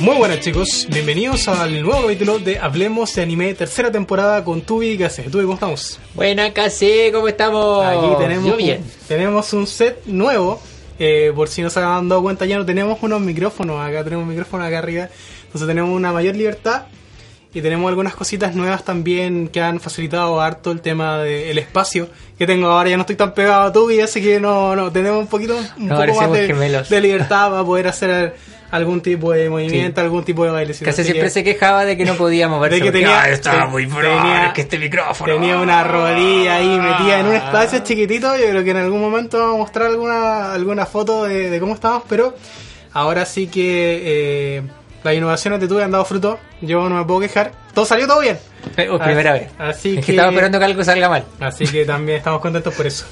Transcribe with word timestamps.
Muy 0.00 0.16
buenas 0.16 0.40
chicos, 0.40 0.86
bienvenidos 0.90 1.48
al 1.48 1.82
nuevo 1.82 2.02
capítulo 2.02 2.38
de 2.38 2.58
Hablemos 2.58 3.14
de 3.14 3.22
Anime, 3.22 3.54
tercera 3.54 3.90
temporada 3.90 4.44
con 4.44 4.60
Tubi. 4.60 4.98
¿Qué 4.98 5.06
haces? 5.06 5.30
Tubi, 5.30 5.44
¿cómo 5.44 5.54
estamos? 5.54 5.98
Buena, 6.14 6.52
casi, 6.52 7.10
¿cómo 7.12 7.28
estamos? 7.28 7.84
Aquí 7.84 8.06
tenemos, 8.18 8.44
Yo 8.44 8.56
bien. 8.56 8.82
Un, 8.82 9.06
tenemos 9.08 9.52
un 9.54 9.66
set 9.66 10.04
nuevo. 10.04 10.60
Eh, 10.98 11.32
por 11.34 11.48
si 11.48 11.62
no 11.62 11.70
se 11.70 11.80
han 11.80 12.08
dado 12.10 12.22
cuenta, 12.22 12.44
ya 12.44 12.58
no 12.58 12.66
tenemos 12.66 12.98
unos 13.00 13.20
micrófonos. 13.22 13.80
Acá 13.80 14.04
tenemos 14.04 14.24
un 14.24 14.28
micrófono 14.28 14.64
acá 14.64 14.78
arriba. 14.78 15.08
Entonces 15.46 15.66
tenemos 15.66 15.90
una 15.90 16.12
mayor 16.12 16.36
libertad. 16.36 16.82
Y 17.56 17.62
tenemos 17.62 17.88
algunas 17.88 18.14
cositas 18.14 18.54
nuevas 18.54 18.84
también 18.84 19.48
que 19.48 19.62
han 19.62 19.80
facilitado 19.80 20.42
harto 20.42 20.70
el 20.72 20.82
tema 20.82 21.16
del 21.20 21.56
espacio 21.56 22.06
que 22.38 22.46
tengo 22.46 22.66
ahora. 22.68 22.90
Ya 22.90 22.96
no 22.98 23.00
estoy 23.04 23.16
tan 23.16 23.32
pegado 23.32 23.62
a 23.62 23.72
Tubi, 23.72 23.98
así 24.00 24.20
que 24.20 24.38
no, 24.38 24.76
no 24.76 24.92
tenemos 24.92 25.20
un 25.20 25.26
poquito 25.26 25.56
un 25.78 25.88
No, 25.88 25.96
poco 25.96 26.20
más 26.20 26.32
de, 26.32 26.84
de 26.90 27.00
libertad 27.00 27.48
para 27.50 27.64
poder 27.64 27.88
hacer 27.88 28.34
algún 28.70 29.00
tipo 29.00 29.32
de 29.32 29.48
movimiento, 29.48 30.00
Sí. 30.02 30.04
algún 30.04 30.22
tipo 30.22 30.44
de 30.44 30.50
baile. 30.50 30.74
Casi 30.74 31.02
siempre 31.02 31.22
que- 31.24 31.30
se 31.30 31.42
quejaba 31.44 31.86
de 31.86 31.96
que 31.96 32.04
no 32.04 32.12
podía 32.16 32.46
moverse. 32.48 32.76
de 32.76 32.82
que 32.82 32.92
tenía, 32.92 33.22
"Ay, 33.22 33.32
estaba 33.32 33.62
te- 33.64 33.68
muy 33.68 33.86
pro, 33.86 34.00
tenía- 34.02 34.46
es 34.48 34.52
que 34.52 34.60
este 34.60 34.78
micrófono. 34.78 35.32
tenía 35.32 35.58
una 35.58 35.82
rodilla 35.82 36.56
ahí 36.56 36.78
metida 36.78 37.20
en 37.20 37.26
un 37.26 37.32
Ah. 37.36 37.38
espacio 37.38 37.78
chiquitito. 37.78 38.36
Yo 38.36 38.50
creo 38.50 38.64
que 38.64 38.70
en 38.72 38.76
algún 38.76 39.00
momento 39.00 39.38
vamos 39.38 39.54
a 39.54 39.58
mostrar 39.60 39.86
alguna, 39.86 40.52
alguna 40.52 40.84
foto 40.84 41.24
de, 41.24 41.48
de 41.48 41.58
cómo 41.58 41.72
estamos, 41.72 42.02
pero 42.06 42.34
ahora 42.92 43.24
sí 43.24 43.46
que 43.46 44.02
eh, 44.58 44.62
las 45.06 45.14
innovaciones 45.14 45.60
de 45.60 45.68
tuve 45.68 45.82
han 45.82 45.90
dado 45.90 46.04
fruto. 46.04 46.38
Yo 46.60 46.88
no 46.88 46.96
me 46.98 47.04
puedo 47.04 47.20
quejar. 47.20 47.52
Todo 47.72 47.84
salió 47.86 48.06
todo 48.06 48.20
bien. 48.20 48.38
Oh, 48.90 48.98
primera 48.98 49.32
Así- 49.32 49.40
vez. 49.44 49.52
Así 49.58 49.88
es 49.90 49.94
que, 50.00 50.06
que 50.06 50.12
estaba 50.12 50.28
esperando 50.28 50.58
que 50.58 50.64
algo 50.64 50.84
salga 50.84 51.08
mal. 51.08 51.24
Así 51.40 51.66
que 51.66 51.84
también 51.84 52.18
estamos 52.18 52.40
contentos 52.40 52.74
por 52.74 52.86
eso. 52.86 53.06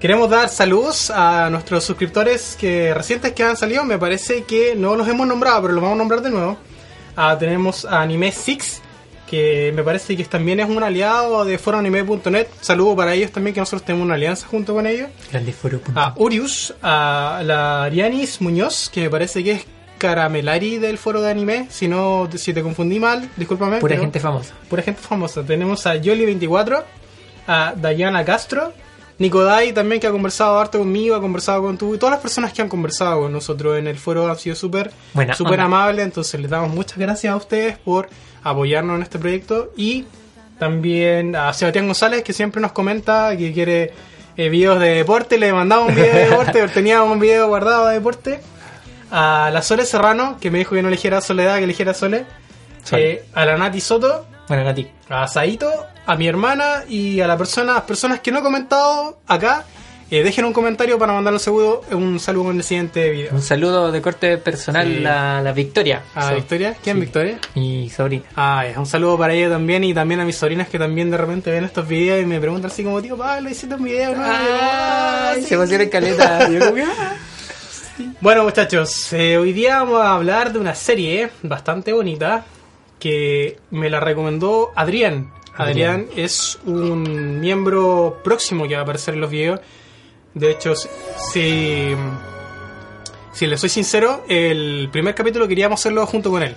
Queremos 0.00 0.28
dar 0.28 0.48
saludos 0.50 1.10
a 1.10 1.48
nuestros 1.48 1.84
suscriptores 1.84 2.56
que 2.60 2.92
recientes 2.92 3.32
que 3.32 3.42
han 3.44 3.56
salido. 3.56 3.84
Me 3.84 3.98
parece 3.98 4.42
que 4.44 4.74
no 4.76 4.94
los 4.96 5.08
hemos 5.08 5.26
nombrado, 5.26 5.62
pero 5.62 5.74
los 5.74 5.82
vamos 5.82 5.94
a 5.96 5.98
nombrar 5.98 6.20
de 6.22 6.30
nuevo. 6.30 6.58
Ah, 7.16 7.36
tenemos 7.38 7.84
a 7.86 8.02
Anime 8.02 8.30
Six, 8.30 8.82
que 9.26 9.72
me 9.74 9.82
parece 9.82 10.16
que 10.16 10.24
también 10.24 10.60
es 10.60 10.68
un 10.68 10.82
aliado 10.82 11.44
de 11.46 11.56
foroanime.net. 11.56 12.48
Saludo 12.60 12.94
para 12.96 13.14
ellos 13.14 13.30
también, 13.32 13.54
que 13.54 13.60
nosotros 13.60 13.84
tenemos 13.84 14.04
una 14.04 14.14
alianza 14.16 14.46
junto 14.48 14.74
con 14.74 14.86
ellos. 14.86 15.08
A 15.94 16.12
Urius, 16.16 16.74
a 16.82 17.40
la 17.44 17.84
Arianis 17.84 18.40
Muñoz, 18.42 18.90
que 18.92 19.02
me 19.02 19.10
parece 19.10 19.42
que 19.42 19.52
es 19.52 19.64
Caramelari 19.98 20.78
del 20.78 20.98
foro 20.98 21.20
de 21.20 21.30
anime. 21.30 21.66
Si 21.70 21.88
no, 21.88 22.28
si 22.34 22.52
te 22.52 22.62
confundí 22.62 23.00
mal, 23.00 23.28
discúlpame. 23.36 23.78
Pura 23.78 23.92
pero- 23.92 24.02
gente 24.02 24.20
famosa. 24.20 24.54
pura 24.68 24.82
gente 24.82 25.00
famosa. 25.00 25.42
Tenemos 25.44 25.86
a 25.86 25.96
Yoli24, 25.96 26.82
a 27.46 27.74
Dayana 27.76 28.24
Castro, 28.24 28.72
Nicodai 29.18 29.72
también 29.72 30.00
que 30.00 30.06
ha 30.06 30.10
conversado 30.10 30.58
harto 30.58 30.78
conmigo, 30.78 31.16
ha 31.16 31.20
conversado 31.20 31.62
con 31.62 31.78
tú 31.78 31.94
y 31.94 31.98
todas 31.98 32.12
las 32.12 32.20
personas 32.20 32.52
que 32.52 32.60
han 32.60 32.68
conversado 32.68 33.22
con 33.22 33.32
nosotros 33.32 33.78
en 33.78 33.86
el 33.86 33.96
foro 33.98 34.28
han 34.28 34.36
sido 34.38 34.54
súper 34.56 34.90
onda. 35.14 35.64
amables, 35.64 36.04
entonces 36.04 36.38
les 36.40 36.50
damos 36.50 36.70
muchas 36.70 36.98
gracias 36.98 37.32
a 37.32 37.36
ustedes 37.36 37.78
por 37.78 38.08
apoyarnos 38.42 38.96
en 38.96 39.02
este 39.02 39.18
proyecto 39.18 39.72
y 39.76 40.04
también 40.58 41.34
a 41.34 41.52
Sebastián 41.52 41.86
González 41.86 42.22
que 42.22 42.32
siempre 42.32 42.60
nos 42.60 42.72
comenta 42.72 43.34
que 43.36 43.52
quiere 43.52 43.92
eh, 44.36 44.48
videos 44.50 44.78
de 44.80 44.88
deporte, 44.96 45.38
le 45.38 45.50
mandamos 45.52 45.88
un 45.88 45.94
video 45.94 46.12
de 46.12 46.24
deporte, 46.28 46.68
teníamos 46.74 47.10
un 47.10 47.18
video 47.18 47.48
guardado 47.48 47.86
de 47.88 47.94
deporte. 47.94 48.40
A 49.10 49.50
la 49.52 49.62
Sole 49.62 49.84
Serrano, 49.84 50.38
que 50.40 50.50
me 50.50 50.58
dijo 50.58 50.74
que 50.74 50.82
no 50.82 50.88
eligiera 50.88 51.20
Soledad, 51.20 51.58
que 51.58 51.64
eligiera 51.64 51.94
Sole. 51.94 52.24
Sole. 52.82 53.10
Eh, 53.12 53.24
a 53.34 53.44
la 53.46 53.56
Nati 53.56 53.80
Soto, 53.80 54.26
Bueno, 54.48 54.64
Nati. 54.64 54.88
a 55.08 55.26
Saito, 55.28 55.70
a 56.06 56.16
mi 56.16 56.26
hermana 56.28 56.84
y 56.88 57.20
a 57.20 57.26
la 57.26 57.36
persona, 57.36 57.74
las 57.74 57.82
personas 57.82 58.20
que 58.20 58.30
no 58.30 58.38
he 58.38 58.42
comentado 58.42 59.18
acá, 59.26 59.64
eh, 60.08 60.22
dejen 60.22 60.44
un 60.44 60.52
comentario 60.52 60.96
para 61.00 61.12
mandar 61.12 61.32
un 61.32 61.40
saludo, 61.40 61.82
un 61.90 62.20
saludo 62.20 62.52
en 62.52 62.58
el 62.58 62.62
siguiente 62.62 63.10
video. 63.10 63.32
Un 63.32 63.42
saludo 63.42 63.90
de 63.90 64.00
corte 64.00 64.38
personal 64.38 64.86
Sí. 64.86 65.04
a 65.04 65.40
la 65.42 65.50
Victoria. 65.52 66.02
A 66.14 66.32
Victoria, 66.32 66.76
¿quién 66.80 66.94
sí. 66.96 67.00
Victoria? 67.00 67.38
Mi 67.56 67.90
sobrina. 67.90 68.22
Ah, 68.36 68.64
ya, 68.72 68.78
un 68.78 68.86
saludo 68.86 69.18
para 69.18 69.34
ella 69.34 69.48
también 69.50 69.82
y 69.82 69.92
también 69.94 70.20
a 70.20 70.24
mis 70.24 70.36
sobrinas 70.36 70.68
que 70.68 70.78
también 70.78 71.10
de 71.10 71.16
repente 71.16 71.50
ven 71.50 71.64
estos 71.64 71.88
videos 71.88 72.22
y 72.22 72.26
me 72.26 72.38
preguntan 72.40 72.70
así 72.70 72.84
como, 72.84 73.02
tío 73.02 73.16
Pablo, 73.16 73.50
hiciste 73.50 73.74
un 73.74 73.82
video, 73.82 74.14
¿no? 74.14 74.22
"Ah, 74.24 75.32
Ay, 75.34 75.42
sí". 75.42 75.48
se 75.56 75.74
en 75.82 75.88
caleta. 75.90 76.48
Yo 76.50 76.70
como 76.70 76.84
ah. 76.84 77.14
Bueno 78.26 78.42
muchachos, 78.42 79.12
eh, 79.12 79.38
hoy 79.38 79.52
día 79.52 79.84
vamos 79.84 80.00
a 80.00 80.14
hablar 80.14 80.52
de 80.52 80.58
una 80.58 80.74
serie 80.74 81.30
bastante 81.44 81.92
bonita 81.92 82.44
que 82.98 83.60
me 83.70 83.88
la 83.88 84.00
recomendó 84.00 84.72
Adrián. 84.74 85.32
Adrián 85.54 86.08
es 86.16 86.58
un 86.66 87.38
miembro 87.38 88.20
próximo 88.24 88.66
que 88.66 88.74
va 88.74 88.80
a 88.80 88.82
aparecer 88.82 89.14
en 89.14 89.20
los 89.20 89.30
videos. 89.30 89.60
De 90.34 90.50
hecho, 90.50 90.74
si, 90.74 90.88
si, 91.32 91.94
si 93.32 93.46
le 93.46 93.56
soy 93.56 93.68
sincero, 93.68 94.24
el 94.28 94.88
primer 94.90 95.14
capítulo 95.14 95.46
queríamos 95.46 95.78
hacerlo 95.78 96.04
junto 96.04 96.28
con 96.32 96.42
él. 96.42 96.56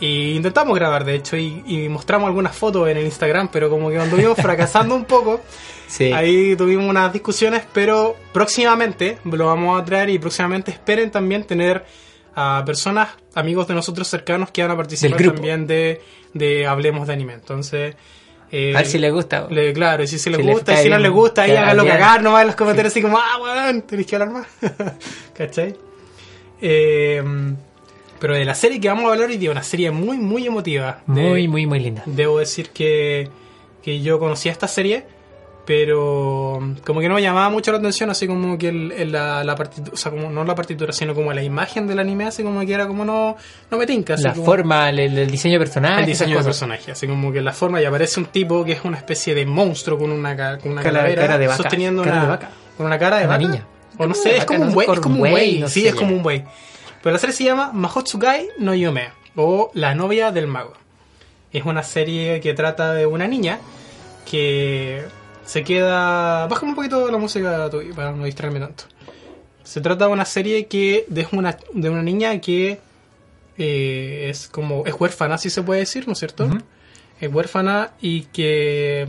Y 0.00 0.32
intentamos 0.32 0.74
grabar, 0.78 1.04
de 1.04 1.14
hecho, 1.14 1.36
y, 1.36 1.62
y 1.66 1.88
mostramos 1.88 2.26
algunas 2.26 2.54
fotos 2.54 2.88
en 2.88 2.98
el 2.98 3.04
Instagram, 3.06 3.48
pero 3.50 3.70
como 3.70 3.88
que 3.90 3.98
anduvimos 3.98 4.36
fracasando 4.36 4.94
un 4.94 5.04
poco. 5.04 5.40
Sí. 5.88 6.10
Ahí 6.12 6.56
tuvimos 6.56 6.84
unas 6.90 7.12
discusiones, 7.12 7.62
pero 7.72 8.16
próximamente 8.32 9.18
lo 9.22 9.46
vamos 9.46 9.80
a 9.80 9.84
traer 9.84 10.10
y 10.10 10.18
próximamente 10.18 10.72
esperen 10.72 11.12
también 11.12 11.44
tener 11.44 11.84
a 12.34 12.64
personas, 12.66 13.10
amigos 13.36 13.68
de 13.68 13.74
nosotros 13.74 14.08
cercanos 14.08 14.50
que 14.50 14.62
van 14.62 14.72
a 14.72 14.76
participar 14.76 15.22
también 15.22 15.64
de, 15.68 16.02
de 16.34 16.66
Hablemos 16.66 17.06
de 17.06 17.12
Anime. 17.12 17.34
Entonces, 17.34 17.94
eh, 18.50 18.72
A 18.74 18.78
ver 18.78 18.86
si 18.86 18.98
le 18.98 19.12
gusta. 19.12 19.46
le- 19.48 19.72
claro, 19.72 20.02
y 20.02 20.08
si, 20.08 20.18
se 20.18 20.28
les 20.28 20.40
Si 20.40 20.42
les 20.44 20.54
gusta, 20.56 20.72
y 20.72 20.74
cae 20.74 20.82
si 20.82 20.90
no 20.90 20.98
les 20.98 21.10
gusta, 21.12 21.42
ahí 21.42 21.52
háganlo 21.52 21.86
cagar 21.86 22.20
nomás 22.20 22.40
en 22.40 22.46
los 22.48 22.56
comentarios, 22.56 22.92
así 22.92 23.00
como, 23.00 23.16
ah, 23.18 23.38
weón, 23.40 23.82
tenéis 23.82 24.08
que 24.08 24.16
hablar 24.16 24.30
más. 24.32 24.46
¿Cachai? 25.34 25.76
Eh, 26.60 27.22
pero 28.18 28.34
de 28.34 28.44
la 28.44 28.54
serie 28.54 28.80
que 28.80 28.88
vamos 28.88 29.04
a 29.08 29.12
hablar 29.12 29.28
hoy 29.28 29.36
día, 29.36 29.50
una 29.50 29.62
serie 29.62 29.90
muy, 29.90 30.18
muy 30.18 30.46
emotiva. 30.46 31.00
De- 31.06 31.20
Muy, 31.22 31.48
muy, 31.48 31.66
muy 31.66 31.80
linda. 31.80 32.02
Debo 32.06 32.38
decir 32.38 32.70
que, 32.70 33.28
que 33.82 34.00
yo 34.00 34.18
conocía 34.18 34.52
esta 34.52 34.68
serie, 34.68 35.04
pero 35.66 36.60
como 36.84 37.00
que 37.00 37.08
no 37.08 37.14
me 37.16 37.22
llamaba 37.22 37.50
mucho 37.50 37.72
la 37.72 37.78
atención, 37.78 38.08
así 38.08 38.26
como 38.26 38.56
que 38.56 38.68
el- 38.68 38.92
el- 38.92 39.12
la, 39.12 39.42
la 39.42 39.54
partitura, 39.56 39.92
o 39.92 39.96
sea, 39.96 40.12
como 40.12 40.30
no 40.30 40.44
la 40.44 40.54
partitura, 40.54 40.92
sino 40.92 41.14
como 41.14 41.32
la 41.32 41.42
imagen 41.42 41.86
del 41.88 41.98
anime, 41.98 42.24
así 42.26 42.42
como 42.44 42.60
que 42.64 42.72
era 42.72 42.86
como 42.86 43.04
no, 43.04 43.36
no 43.70 43.76
me 43.78 43.84
tinca. 43.86 44.14
así 44.14 44.22
La 44.22 44.32
como- 44.32 44.44
forma, 44.44 44.90
el, 44.90 44.98
el 45.00 45.30
diseño 45.30 45.54
de 45.54 45.58
personaje. 45.58 46.00
el 46.00 46.06
diseño 46.06 46.38
de 46.38 46.44
personaje, 46.44 46.92
así 46.92 47.06
como 47.08 47.32
que 47.32 47.40
la 47.42 47.52
forma 47.52 47.82
y 47.82 47.84
aparece 47.84 48.20
un 48.20 48.26
tipo 48.26 48.64
que 48.64 48.72
es 48.72 48.84
una 48.84 48.96
especie 48.96 49.34
de 49.34 49.44
monstruo 49.44 49.98
con 49.98 50.12
una, 50.12 50.36
con 50.58 50.72
una 50.72 50.82
Cara- 50.82 50.94
calavera 51.00 51.22
cara 51.22 51.38
de 51.38 51.46
vaca, 51.48 51.56
sosteniendo 51.56 52.02
cara 52.02 52.14
una, 52.14 52.22
de 52.22 52.28
vaca. 52.28 52.50
con 52.76 52.86
una 52.86 52.98
cara 52.98 53.16
de 53.18 53.24
Una 53.24 53.36
vaca. 53.36 53.48
niña. 53.48 53.66
O 53.98 54.06
no 54.06 54.14
sé, 54.14 54.36
es 54.36 54.44
como 54.44 54.64
un 54.64 54.74
no 54.74 55.68
sí, 55.68 55.86
es 55.88 55.94
como 55.94 56.14
un 56.14 56.22
buey. 56.22 56.44
Pero 57.06 57.14
la 57.14 57.20
serie 57.20 57.36
se 57.36 57.44
llama 57.44 57.70
Mahotsukai 57.72 58.48
no 58.58 58.74
Yume 58.74 59.12
o 59.36 59.70
La 59.74 59.94
novia 59.94 60.32
del 60.32 60.48
mago. 60.48 60.72
Es 61.52 61.64
una 61.64 61.84
serie 61.84 62.40
que 62.40 62.52
trata 62.52 62.94
de 62.94 63.06
una 63.06 63.28
niña 63.28 63.60
que 64.28 65.04
se 65.44 65.62
queda... 65.62 66.48
Bájame 66.48 66.70
un 66.70 66.74
poquito 66.74 67.08
la 67.08 67.18
música 67.18 67.70
tuya 67.70 67.94
para 67.94 68.10
no 68.10 68.24
distraerme 68.24 68.58
tanto. 68.58 68.86
Se 69.62 69.80
trata 69.80 70.06
de 70.06 70.10
una 70.14 70.24
serie 70.24 70.66
que 70.66 71.06
de 71.06 71.28
una, 71.30 71.56
de 71.72 71.90
una 71.90 72.02
niña 72.02 72.40
que 72.40 72.80
eh, 73.56 74.26
es 74.28 74.48
como 74.48 74.84
es 74.84 74.94
huérfana, 74.98 75.38
si 75.38 75.48
se 75.48 75.62
puede 75.62 75.78
decir, 75.78 76.08
¿no 76.08 76.14
es 76.14 76.18
cierto? 76.18 76.48
Es 77.20 77.32
huérfana 77.32 77.92
y 78.00 78.22
que 78.22 79.06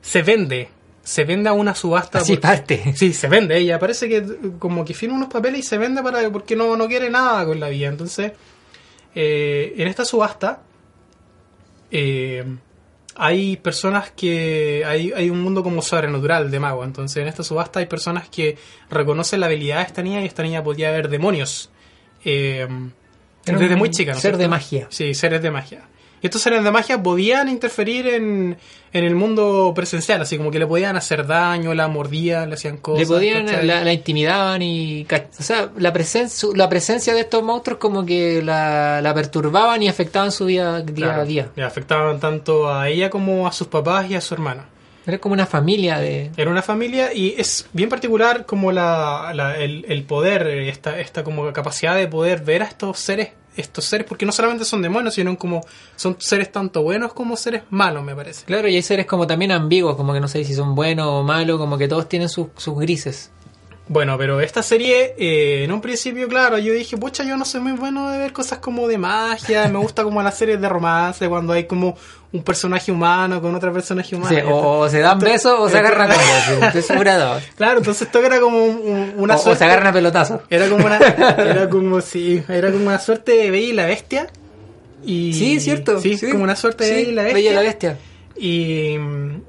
se 0.00 0.22
vende, 0.22 0.70
se 1.04 1.22
vende 1.24 1.48
a 1.48 1.52
una 1.52 1.74
subasta. 1.74 2.18
Así 2.18 2.32
porque- 2.32 2.40
parte. 2.48 2.92
Sí, 2.96 3.12
se 3.12 3.28
vende. 3.28 3.56
Ella 3.56 3.78
parece 3.78 4.08
que 4.08 4.24
como 4.58 4.84
que 4.84 4.94
firma 4.94 5.14
unos 5.16 5.28
papeles 5.28 5.60
y 5.60 5.62
se 5.62 5.78
vende 5.78 6.02
para 6.02 6.28
porque 6.32 6.56
no, 6.56 6.76
no 6.76 6.88
quiere 6.88 7.10
nada 7.10 7.44
con 7.46 7.60
la 7.60 7.68
vida. 7.68 7.88
Entonces, 7.88 8.32
eh, 9.14 9.74
en 9.76 9.86
esta 9.86 10.04
subasta 10.04 10.62
eh, 11.90 12.44
hay 13.16 13.56
personas 13.58 14.10
que 14.10 14.82
hay, 14.84 15.12
hay 15.12 15.30
un 15.30 15.40
mundo 15.40 15.62
como 15.62 15.82
sobrenatural 15.82 16.50
de 16.50 16.58
mago. 16.58 16.84
Entonces, 16.84 17.18
en 17.18 17.28
esta 17.28 17.44
subasta 17.44 17.78
hay 17.80 17.86
personas 17.86 18.28
que 18.28 18.56
reconocen 18.90 19.40
la 19.40 19.46
habilidad 19.46 19.76
de 19.78 19.82
esta 19.84 20.02
niña 20.02 20.20
y 20.22 20.26
esta 20.26 20.42
niña 20.42 20.64
podía 20.64 20.90
ver 20.90 21.08
demonios. 21.08 21.70
eh, 22.24 22.66
desde 23.46 23.76
muy 23.76 23.90
chica. 23.90 24.12
¿no 24.12 24.16
ser 24.16 24.22
cierto? 24.32 24.38
de 24.38 24.48
magia. 24.48 24.86
Sí, 24.90 25.14
seres 25.14 25.42
de 25.42 25.50
magia. 25.50 25.82
Estos 26.24 26.42
seres 26.42 26.64
de 26.64 26.70
magia 26.70 27.02
podían 27.02 27.48
interferir 27.48 28.06
en, 28.08 28.56
en 28.92 29.04
el 29.04 29.14
mundo 29.14 29.72
presencial, 29.76 30.22
así 30.22 30.36
como 30.38 30.50
que 30.50 30.58
le 30.58 30.66
podían 30.66 30.96
hacer 30.96 31.26
daño, 31.26 31.74
la 31.74 31.86
mordían, 31.86 32.48
le 32.48 32.54
hacían 32.54 32.78
cosas. 32.78 33.00
Le 33.00 33.06
podían, 33.14 33.46
la, 33.66 33.84
la 33.84 33.92
intimidaban 33.92 34.62
y... 34.62 35.06
O 35.38 35.42
sea, 35.42 35.68
la, 35.76 35.92
presencia 35.92 36.48
la 36.54 36.68
presencia 36.68 37.12
de 37.14 37.20
estos 37.20 37.42
monstruos 37.42 37.78
como 37.78 38.04
que 38.06 38.42
la, 38.42 39.00
la 39.02 39.12
perturbaban 39.14 39.82
y 39.82 39.88
afectaban 39.88 40.32
su 40.32 40.46
vida 40.46 40.80
día 40.80 41.06
Claro, 41.06 41.22
a 41.22 41.24
día. 41.26 41.48
Le 41.54 41.62
afectaban 41.62 42.18
tanto 42.18 42.72
a 42.72 42.88
ella 42.88 43.10
como 43.10 43.46
a 43.46 43.52
sus 43.52 43.66
papás 43.68 44.10
y 44.10 44.14
a 44.14 44.20
su 44.20 44.32
hermano. 44.34 44.62
Era 45.06 45.18
como 45.18 45.34
una 45.34 45.44
familia 45.44 45.98
de... 45.98 46.30
Era 46.38 46.50
una 46.50 46.62
familia 46.62 47.12
y 47.12 47.34
es 47.36 47.66
bien 47.74 47.90
particular 47.90 48.46
como 48.46 48.72
la, 48.72 49.32
la- 49.34 49.58
el, 49.58 49.84
el 49.86 50.02
poder, 50.04 50.46
esta, 50.46 50.98
esta 50.98 51.22
como 51.22 51.52
capacidad 51.52 51.94
de 51.94 52.08
poder 52.08 52.40
ver 52.42 52.62
a 52.62 52.64
estos 52.64 52.98
seres, 52.98 53.28
estos 53.56 53.84
seres, 53.84 54.06
porque 54.06 54.26
no 54.26 54.32
solamente 54.32 54.64
son 54.64 54.82
demonios, 54.82 55.14
sino 55.14 55.36
como 55.38 55.64
son 55.96 56.16
seres 56.18 56.50
tanto 56.50 56.82
buenos 56.82 57.12
como 57.12 57.36
seres 57.36 57.62
malos, 57.70 58.04
me 58.04 58.14
parece. 58.14 58.44
Claro, 58.44 58.68
y 58.68 58.74
hay 58.74 58.82
seres 58.82 59.06
como 59.06 59.26
también 59.26 59.52
ambiguos, 59.52 59.96
como 59.96 60.12
que 60.12 60.20
no 60.20 60.28
sé 60.28 60.44
si 60.44 60.54
son 60.54 60.74
buenos 60.74 61.06
o 61.08 61.22
malos, 61.22 61.58
como 61.58 61.78
que 61.78 61.88
todos 61.88 62.08
tienen 62.08 62.28
sus, 62.28 62.48
sus 62.56 62.78
grises. 62.78 63.30
Bueno, 63.86 64.16
pero 64.16 64.40
esta 64.40 64.62
serie, 64.62 65.14
eh, 65.18 65.64
en 65.64 65.70
un 65.70 65.82
principio, 65.82 66.26
claro, 66.26 66.56
yo 66.58 66.72
dije, 66.72 66.96
pucha, 66.96 67.22
yo 67.22 67.36
no 67.36 67.44
soy 67.44 67.60
muy 67.60 67.72
bueno 67.72 68.10
de 68.10 68.16
ver 68.16 68.32
cosas 68.32 68.58
como 68.58 68.88
de 68.88 68.96
magia, 68.96 69.68
me 69.68 69.78
gusta 69.78 70.02
como 70.04 70.22
las 70.22 70.38
series 70.38 70.58
de 70.58 70.68
romance, 70.70 71.28
cuando 71.28 71.52
hay 71.52 71.64
como 71.64 71.94
un 72.32 72.42
personaje 72.42 72.90
humano 72.90 73.42
con 73.42 73.54
otro 73.54 73.72
personaje 73.74 74.16
humano. 74.16 74.34
Sí, 74.34 74.42
o, 74.42 74.78
o 74.80 74.88
se 74.88 75.00
dan 75.00 75.18
besos 75.18 75.54
o 75.58 75.68
se 75.68 75.78
agarran 75.78 76.08
dos. 76.08 76.16
Claro, 77.56 77.78
entonces 77.78 78.06
esto 78.06 78.20
era 78.24 78.40
como 78.40 78.64
un- 78.64 78.78
un- 78.90 79.12
una 79.18 79.34
O, 79.34 79.38
o 79.38 79.42
suerte. 79.42 79.58
se 79.58 79.64
agarran 79.66 79.88
a 79.88 79.92
pelotazos. 79.92 80.40
Era 80.48 80.66
como 80.70 80.86
una, 80.86 80.96
era 81.38 81.68
como 81.68 82.00
sí, 82.00 82.42
era 82.48 82.72
como 82.72 82.86
una 82.86 82.98
suerte 82.98 83.32
de 83.32 83.50
Bella 83.50 83.66
y 83.68 83.72
la 83.74 83.84
Bestia. 83.86 84.28
Y, 85.04 85.34
Sí, 85.34 85.60
cierto. 85.60 86.00
Sí, 86.00 86.18
como 86.30 86.42
una 86.44 86.56
suerte 86.56 86.84
de 86.84 86.90
Sí, 86.90 86.96
Bella 86.96 87.10
y 87.10 87.14
la 87.14 87.22
Bestia. 87.22 87.34
Bella 87.34 87.50
y 87.50 87.54
la 87.54 87.60
Bestia. 87.60 87.98
Y, 88.36 88.98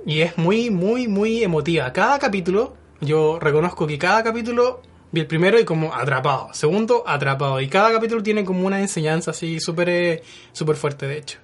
y 0.05 0.21
es 0.21 0.37
muy, 0.37 0.69
muy, 0.69 1.07
muy 1.07 1.41
emotiva. 1.43 1.91
Cada 1.93 2.19
capítulo, 2.19 2.75
yo 3.01 3.39
reconozco 3.39 3.85
que 3.87 3.97
cada 3.97 4.23
capítulo 4.23 4.81
vi 5.11 5.21
el 5.21 5.27
primero 5.27 5.59
y 5.59 5.65
como 5.65 5.93
atrapado. 5.93 6.49
Segundo, 6.53 7.03
atrapado. 7.07 7.61
Y 7.61 7.67
cada 7.67 7.91
capítulo 7.91 8.21
tiene 8.23 8.43
como 8.43 8.65
una 8.65 8.79
enseñanza 8.79 9.31
así 9.31 9.59
súper 9.59 9.89
eh, 9.89 10.23
súper 10.53 10.75
fuerte, 10.75 11.07
de 11.07 11.17
hecho. 11.17 11.39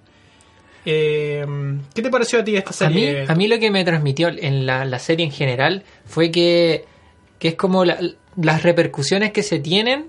Eh, 0.85 1.45
¿Qué 1.93 2.01
te 2.01 2.09
pareció 2.09 2.39
a 2.39 2.43
ti 2.43 2.55
esta 2.55 2.85
A 2.85 2.89
mí, 2.89 3.01
serie? 3.01 3.25
a 3.27 3.35
mí 3.35 3.47
lo 3.47 3.59
que 3.59 3.69
me 3.69 3.83
transmitió 3.85 4.29
en 4.29 4.65
la, 4.65 4.83
la 4.85 4.97
serie 4.99 5.25
en 5.25 5.31
general 5.31 5.83
fue 6.05 6.31
que, 6.31 6.85
que 7.37 7.49
es 7.49 7.55
como 7.55 7.85
la- 7.85 7.99
las 8.35 8.63
repercusiones 8.63 9.31
que 9.31 9.43
se 9.43 9.59
tienen 9.59 10.07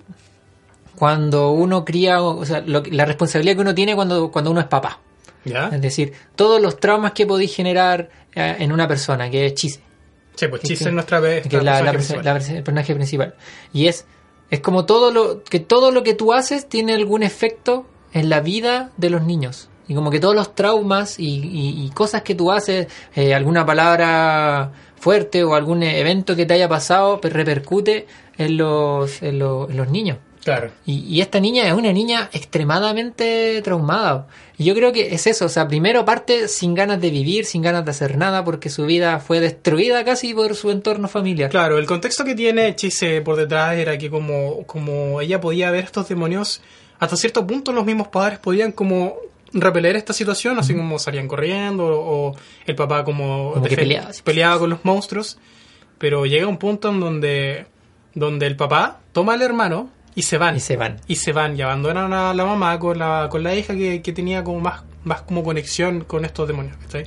cuando 0.95 1.51
uno 1.51 1.85
cría, 1.85 2.23
o 2.23 2.45
sea, 2.45 2.63
lo 2.65 2.83
la 2.91 3.05
responsabilidad 3.05 3.55
que 3.57 3.61
uno 3.63 3.75
tiene 3.75 3.95
cuando, 3.95 4.31
cuando 4.31 4.51
uno 4.51 4.61
es 4.61 4.67
papá. 4.67 5.01
¿Ya? 5.45 5.69
Es 5.73 5.81
decir, 5.83 6.13
todos 6.37 6.63
los 6.63 6.79
traumas 6.79 7.13
que 7.13 7.27
podéis 7.27 7.55
generar 7.55 8.09
eh, 8.35 8.57
en 8.61 8.71
una 8.73 8.87
persona, 8.87 9.29
que 9.29 9.47
es 9.47 9.55
Chise, 9.55 9.81
Sí, 10.35 10.49
pues 10.49 10.63
Chis 10.63 10.81
es 10.89 10.93
nuestra 10.93 11.21
vez. 11.21 11.47
que 11.47 11.57
es 11.59 11.63
la, 11.65 11.73
la 11.83 11.93
la 12.23 12.35
personaje 12.65 12.95
principal. 12.95 13.35
Y 13.73 13.87
es, 13.87 14.07
es 14.51 14.61
como 14.61 14.85
todo 14.87 15.11
lo, 15.11 15.43
que 15.45 15.61
todo 15.61 15.91
lo 15.91 16.03
que 16.03 16.15
tú 16.15 16.33
haces 16.33 16.69
tiene 16.69 16.95
algún 16.95 17.23
efecto 17.23 17.87
en 18.13 18.29
la 18.29 18.41
vida 18.41 18.91
de 18.97 19.11
los 19.11 19.23
niños. 19.23 19.69
Y 19.89 19.95
como 19.95 20.11
que 20.11 20.21
todos 20.21 20.35
los 20.35 20.55
traumas 20.55 21.19
y, 21.19 21.27
y- 21.27 21.85
y 21.85 21.91
cosas 21.91 22.23
que 22.23 22.35
tú 22.35 22.51
haces, 22.53 22.87
eh, 23.15 23.35
alguna 23.35 23.67
palabra 23.67 24.73
fuerte 24.97 25.43
o 25.45 25.55
algún 25.55 25.83
evento 25.83 26.37
que 26.37 26.47
te 26.47 26.55
haya 26.55 26.69
pasado, 26.69 27.21
repercute 27.23 28.07
en 28.39 28.57
los, 28.57 29.23
en 29.23 29.39
los, 29.39 29.69
en 29.71 29.77
los 29.77 29.89
niños. 29.91 30.19
Claro. 30.45 30.71
Y, 30.85 31.01
y 31.07 31.21
esta 31.21 31.39
niña 31.39 31.67
es 31.69 31.73
una 31.73 31.93
niña 31.93 32.29
extremadamente 32.33 33.61
traumada. 33.63 34.27
Y 34.59 34.65
yo 34.65 34.75
creo 34.75 34.93
que 34.93 35.15
es 35.15 35.27
eso, 35.27 35.47
o 35.47 35.49
sea, 35.49 35.69
primero 35.69 36.05
parte 36.05 36.49
sin 36.49 36.75
ganas 36.75 37.01
de 37.01 37.11
vivir, 37.11 37.45
sin 37.45 37.63
ganas 37.63 37.85
de 37.85 37.91
hacer 37.93 38.17
nada, 38.17 38.45
porque 38.45 38.69
su 38.69 38.85
vida 38.87 39.21
fue 39.21 39.41
destruida 39.41 40.05
casi 40.05 40.35
por 40.35 40.55
su 40.55 40.71
entorno 40.71 41.09
familiar. 41.09 41.51
Claro, 41.51 41.79
el 41.79 41.87
contexto 41.87 42.25
que 42.25 42.35
tiene 42.35 42.75
Chise 42.75 43.21
por 43.23 43.37
detrás 43.37 43.77
era 43.77 43.97
que 43.99 44.11
como, 44.11 44.65
como 44.67 45.21
ella 45.21 45.41
podía 45.41 45.71
ver 45.71 45.85
estos 45.85 46.09
demonios, 46.09 46.61
hasta 46.99 47.17
cierto 47.17 47.47
punto 47.47 47.73
los 47.73 47.85
mismos 47.85 48.09
padres 48.09 48.39
podían 48.39 48.73
como 48.73 49.17
repeler 49.53 49.97
esta 49.97 50.13
situación, 50.13 50.59
así 50.59 50.75
como 50.75 50.99
salían 50.99 51.29
corriendo 51.29 51.85
o 51.87 52.37
el 52.67 52.75
papá 52.75 53.05
como, 53.05 53.53
Como 53.55 53.67
que 53.67 53.77
peleaba, 53.77 54.11
peleaba 54.25 54.59
con 54.59 54.71
los 54.71 54.85
monstruos, 54.85 55.39
pero 55.99 56.27
llega 56.27 56.47
un 56.47 56.59
punto 56.59 56.89
en 56.89 57.01
donde, 57.01 57.67
donde 58.15 58.47
el 58.47 58.57
papá 58.57 59.01
toma 59.13 59.35
al 59.35 59.43
hermano 59.43 59.91
y 60.15 60.23
se 60.23 60.39
van. 60.39 60.57
Y 60.57 60.61
se 60.61 60.77
van. 60.77 61.01
Y 61.07 61.17
se 61.17 61.33
van 61.33 61.57
y 61.57 61.63
abandonan 61.63 62.13
a 62.13 62.35
la 62.35 62.45
mamá 62.45 62.79
con 62.79 62.99
la, 62.99 63.29
con 63.31 63.43
la 63.43 63.55
hija 63.55 63.75
que, 63.75 64.03
que 64.03 64.13
tenía 64.13 64.45
como 64.45 64.61
más, 64.61 64.83
más 65.05 65.23
como 65.23 65.43
conexión 65.43 66.05
con 66.05 66.25
estos 66.25 66.47
demonios, 66.49 66.77
¿cachai? 66.77 67.07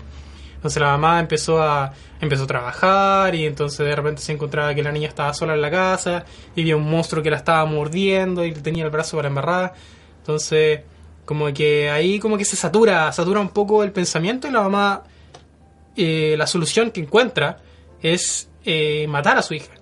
Entonces 0.55 0.81
la 0.81 0.97
mamá 0.97 1.19
empezó 1.19 1.61
a 1.61 1.93
empezó 2.19 2.43
a 2.43 2.47
trabajar 2.47 3.35
y 3.35 3.45
entonces 3.45 3.85
de 3.85 3.95
repente 3.95 4.21
se 4.21 4.31
encontraba 4.31 4.73
que 4.73 4.81
la 4.81 4.91
niña 4.91 5.07
estaba 5.07 5.33
sola 5.33 5.53
en 5.53 5.61
la 5.61 5.69
casa 5.69 6.25
y 6.55 6.61
había 6.61 6.75
un 6.75 6.89
monstruo 6.89 7.21
que 7.21 7.29
la 7.29 7.37
estaba 7.37 7.65
mordiendo 7.65 8.43
y 8.43 8.51
tenía 8.51 8.83
el 8.83 8.89
brazo 8.89 9.17
para 9.17 9.27
embarrar. 9.27 9.73
Entonces, 10.19 10.81
como 11.23 11.53
que 11.53 11.89
ahí 11.91 12.19
como 12.19 12.37
que 12.37 12.45
se 12.45 12.55
satura, 12.55 13.11
satura 13.11 13.39
un 13.39 13.49
poco 13.49 13.83
el 13.83 13.91
pensamiento 13.91 14.47
y 14.47 14.51
la 14.51 14.61
mamá 14.61 15.03
eh, 15.95 16.35
la 16.37 16.47
solución 16.47 16.91
que 16.91 17.01
encuentra 17.01 17.57
es 18.01 18.49
eh, 18.63 19.05
matar 19.07 19.37
a 19.37 19.41
su 19.41 19.53
hija. 19.53 19.74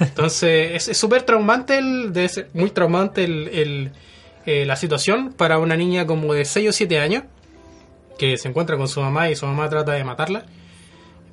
Entonces 0.00 0.88
es 0.88 0.96
súper 0.96 1.22
traumante, 1.22 1.78
el, 1.78 2.12
debe 2.12 2.28
ser 2.28 2.50
muy 2.54 2.70
traumante 2.70 3.24
el, 3.24 3.48
el, 3.48 3.92
eh, 4.46 4.64
la 4.64 4.76
situación 4.76 5.32
para 5.32 5.58
una 5.58 5.76
niña 5.76 6.06
como 6.06 6.34
de 6.34 6.44
6 6.44 6.68
o 6.68 6.72
7 6.72 6.98
años 7.00 7.24
que 8.18 8.36
se 8.36 8.48
encuentra 8.48 8.76
con 8.76 8.88
su 8.88 9.00
mamá 9.00 9.30
y 9.30 9.36
su 9.36 9.46
mamá 9.46 9.68
trata 9.68 9.92
de 9.92 10.04
matarla, 10.04 10.44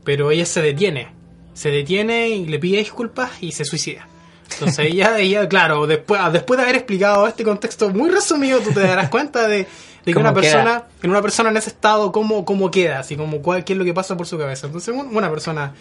pero 0.03 0.31
ella 0.31 0.45
se 0.45 0.62
detiene, 0.62 1.07
se 1.53 1.69
detiene 1.71 2.29
y 2.29 2.45
le 2.45 2.59
pide 2.59 2.77
disculpas 2.79 3.31
y 3.41 3.51
se 3.53 3.65
suicida. 3.65 4.07
Entonces 4.53 4.79
ella, 4.91 5.17
ella 5.19 5.47
claro, 5.50 5.88
después, 5.88 6.21
después 6.31 6.57
de 6.57 6.63
haber 6.63 6.75
explicado 6.75 7.27
este 7.27 7.44
contexto 7.44 7.89
muy 7.89 8.09
resumido, 8.09 8.59
tú 8.59 8.71
te 8.71 8.81
darás 8.81 9.09
cuenta 9.09 9.47
de, 9.47 9.57
de 9.59 9.67
que 10.06 10.13
¿Cómo 10.13 10.29
una 10.29 10.33
queda? 10.39 10.51
persona, 10.53 10.83
en 11.01 11.09
una 11.09 11.21
persona 11.23 11.50
en 11.50 11.57
ese 11.57 11.69
estado, 11.69 12.12
cómo, 12.12 12.45
cómo 12.45 12.69
queda, 12.69 13.00
así 13.00 13.15
como 13.15 13.41
cuál, 13.41 13.63
qué 13.63 13.73
es 13.73 13.79
lo 13.79 13.85
que 13.85 13.94
pasa 13.94 14.15
por 14.15 14.27
su 14.27 14.38
cabeza. 14.38 14.67
Entonces 14.67 14.94
un- 14.95 15.15
una 15.15 15.29
persona 15.31 15.73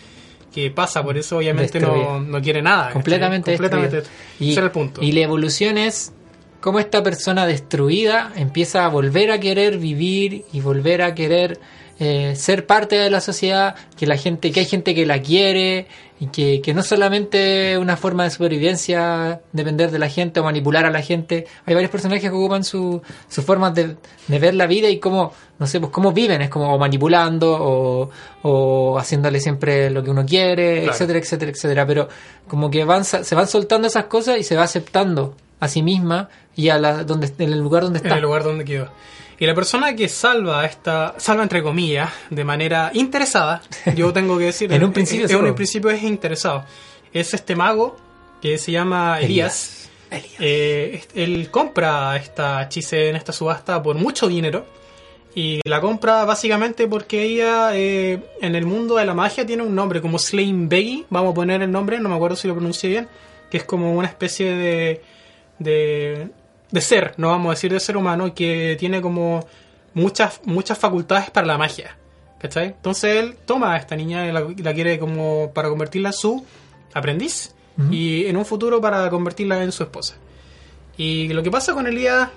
que 0.55 0.71
pasa 0.71 1.03
por 1.03 1.19
eso 1.19 1.39
obviamente 1.39 1.81
no, 1.81 2.21
no 2.21 2.41
quiere 2.41 2.63
nada. 2.63 2.93
completamente, 2.93 3.57
completamente. 3.57 4.05
Ese 4.39 4.53
era 4.53 4.67
el 4.67 4.71
punto. 4.71 5.03
y 5.03 5.11
la 5.11 5.21
evolución 5.21 5.79
es 5.79 6.13
cómo 6.61 6.79
esta 6.79 7.03
persona 7.03 7.45
destruida 7.45 8.33
empieza 8.37 8.85
a 8.85 8.89
volver 8.89 9.33
a 9.33 9.41
querer 9.41 9.79
vivir 9.79 10.45
y 10.53 10.61
volver 10.61 11.03
a 11.03 11.13
querer 11.15 11.59
eh, 11.99 12.35
ser 12.37 12.67
parte 12.67 12.97
de 12.97 13.11
la 13.11 13.21
sociedad, 13.21 13.75
que 13.97 14.07
la 14.07 14.17
gente, 14.17 14.51
que 14.53 14.61
hay 14.61 14.67
gente 14.67 14.95
que 14.95 15.07
la 15.07 15.21
quiere 15.23 15.87
y 16.21 16.27
que, 16.29 16.61
que 16.61 16.75
no 16.75 16.83
solamente 16.83 17.77
una 17.79 17.97
forma 17.97 18.25
de 18.25 18.31
supervivencia 18.31 19.41
depender 19.53 19.91
de 19.91 19.99
la 19.99 20.09
gente 20.09 20.41
o 20.41 20.45
manipular 20.45 20.87
a 20.87 20.91
la 20.91 21.03
gente. 21.03 21.47
Hay 21.67 21.75
varios 21.75 21.91
personajes 21.91 22.23
que 22.23 22.35
ocupan 22.37 22.65
su, 22.65 23.03
sus 23.29 23.45
formas 23.45 23.75
de, 23.75 23.97
de 24.29 24.39
ver 24.39 24.55
la 24.55 24.67
vida 24.67 24.89
y 24.89 24.99
cómo, 24.99 25.33
no 25.59 25.67
sé, 25.67 25.81
pues 25.81 25.93
cómo 25.93 26.13
viven, 26.13 26.41
es 26.43 26.51
como 26.51 26.79
manipulando 26.79 27.57
o, 27.61 28.11
o 28.43 28.99
haciéndole 28.99 29.41
siempre 29.41 29.91
lo 29.91 30.03
que 30.03 30.11
uno 30.11 30.25
quiere, 30.25 30.79
Claro. 30.83 30.93
etcétera, 30.93 31.19
etcétera, 31.19 31.51
etcétera. 31.53 31.87
Pero 31.87 32.09
como 32.49 32.71
que 32.71 32.85
van, 32.85 33.05
se 33.05 33.35
van 33.35 33.47
soltando 33.49 33.87
esas 33.89 34.05
cosas 34.05 34.39
y 34.39 34.43
se 34.45 34.57
va 34.57 34.63
aceptando 34.65 35.35
a 35.61 35.69
sí 35.69 35.83
misma 35.83 36.29
y 36.57 36.69
a 36.69 36.79
la, 36.79 37.05
donde, 37.05 37.33
en 37.39 37.53
el 37.53 37.59
lugar 37.61 37.83
donde 37.85 37.99
en 38.01 38.05
está. 38.07 38.17
el 38.17 38.23
lugar 38.23 38.43
donde 38.45 38.65
quedó. 38.65 38.89
Y 39.39 39.47
la 39.47 39.55
persona 39.55 39.95
que 39.97 40.09
salva 40.09 40.65
esta, 40.65 41.15
salva 41.19 41.43
entre 41.43 41.63
comillas, 41.63 42.11
de 42.31 42.45
manera 42.45 42.91
interesada, 42.95 43.63
yo 43.97 44.13
tengo 44.13 44.39
que 44.39 44.45
decir, 44.47 44.73
En 44.73 44.85
un 44.85 44.93
principio 44.93 45.27
en, 45.39 45.45
un 45.47 45.55
principio 45.55 45.91
es 45.91 46.03
interesado. 46.03 46.65
Es 47.13 47.35
este 47.35 47.57
mago 47.57 47.97
que 48.41 48.59
se 48.59 48.73
llama 48.73 49.19
Elías. 49.21 49.89
Eh, 50.39 50.93
est- 50.95 51.17
él 51.17 51.49
compra 51.51 52.15
esta 52.17 52.69
Chise 52.69 53.09
en 53.09 53.17
esta 53.17 53.33
subasta 53.33 53.83
por 53.83 53.97
mucho 53.97 54.29
dinero. 54.29 54.67
Y 55.37 55.61
la 55.65 55.81
compra 55.81 56.25
básicamente 56.25 56.87
porque 56.87 57.23
ella 57.25 57.71
eh, 57.75 58.21
en 58.41 58.55
el 58.55 58.67
mundo 58.67 58.95
de 58.97 59.05
la 59.05 59.15
magia 59.15 59.45
tiene 59.45 59.65
un 59.65 59.75
nombre 59.75 60.01
como 60.01 60.17
Slane 60.17 60.69
Beggy, 60.69 61.07
vamos 61.11 61.33
a 61.33 61.35
poner 61.35 61.61
el 61.63 61.73
nombre, 61.73 61.99
no 61.99 62.09
me 62.09 62.15
acuerdo 62.15 62.37
si 62.37 62.47
lo 62.47 62.55
pronuncié 62.55 62.91
bien, 62.91 63.09
que 63.51 63.57
es 63.57 63.65
como 63.65 63.93
una 63.95 64.07
especie 64.07 64.53
de, 64.55 65.03
de, 65.59 66.29
de 66.75 66.81
ser, 66.81 67.15
no 67.19 67.29
vamos 67.29 67.47
a 67.47 67.51
decir 67.55 67.73
de 67.73 67.79
ser 67.79 67.97
humano, 67.97 68.35
que 68.35 68.77
tiene 68.81 69.01
como 69.01 69.47
muchas, 69.95 70.41
muchas 70.45 70.77
facultades 70.77 71.31
para 71.31 71.47
la 71.47 71.57
magia. 71.57 71.97
¿Cachai? 72.41 72.67
Entonces 72.67 73.17
él 73.17 73.37
toma 73.47 73.75
a 73.75 73.77
esta 73.79 73.95
niña 73.95 74.27
y 74.29 74.33
la, 74.33 74.75
quiere 74.75 74.99
como 74.99 75.53
para 75.55 75.69
convertirla 75.69 76.09
en 76.11 76.13
su 76.13 76.45
aprendiz 76.93 77.55
y 77.91 78.27
en 78.27 78.37
un 78.37 78.45
futuro 78.45 78.81
para 78.81 79.09
convertirla 79.09 79.63
en 79.63 79.73
su 79.73 79.85
esposa. 79.85 80.17
Y 80.97 81.29
lo 81.29 81.43
que 81.43 81.51
pasa 81.51 81.73
con 81.73 81.87
Elías, 81.87 82.29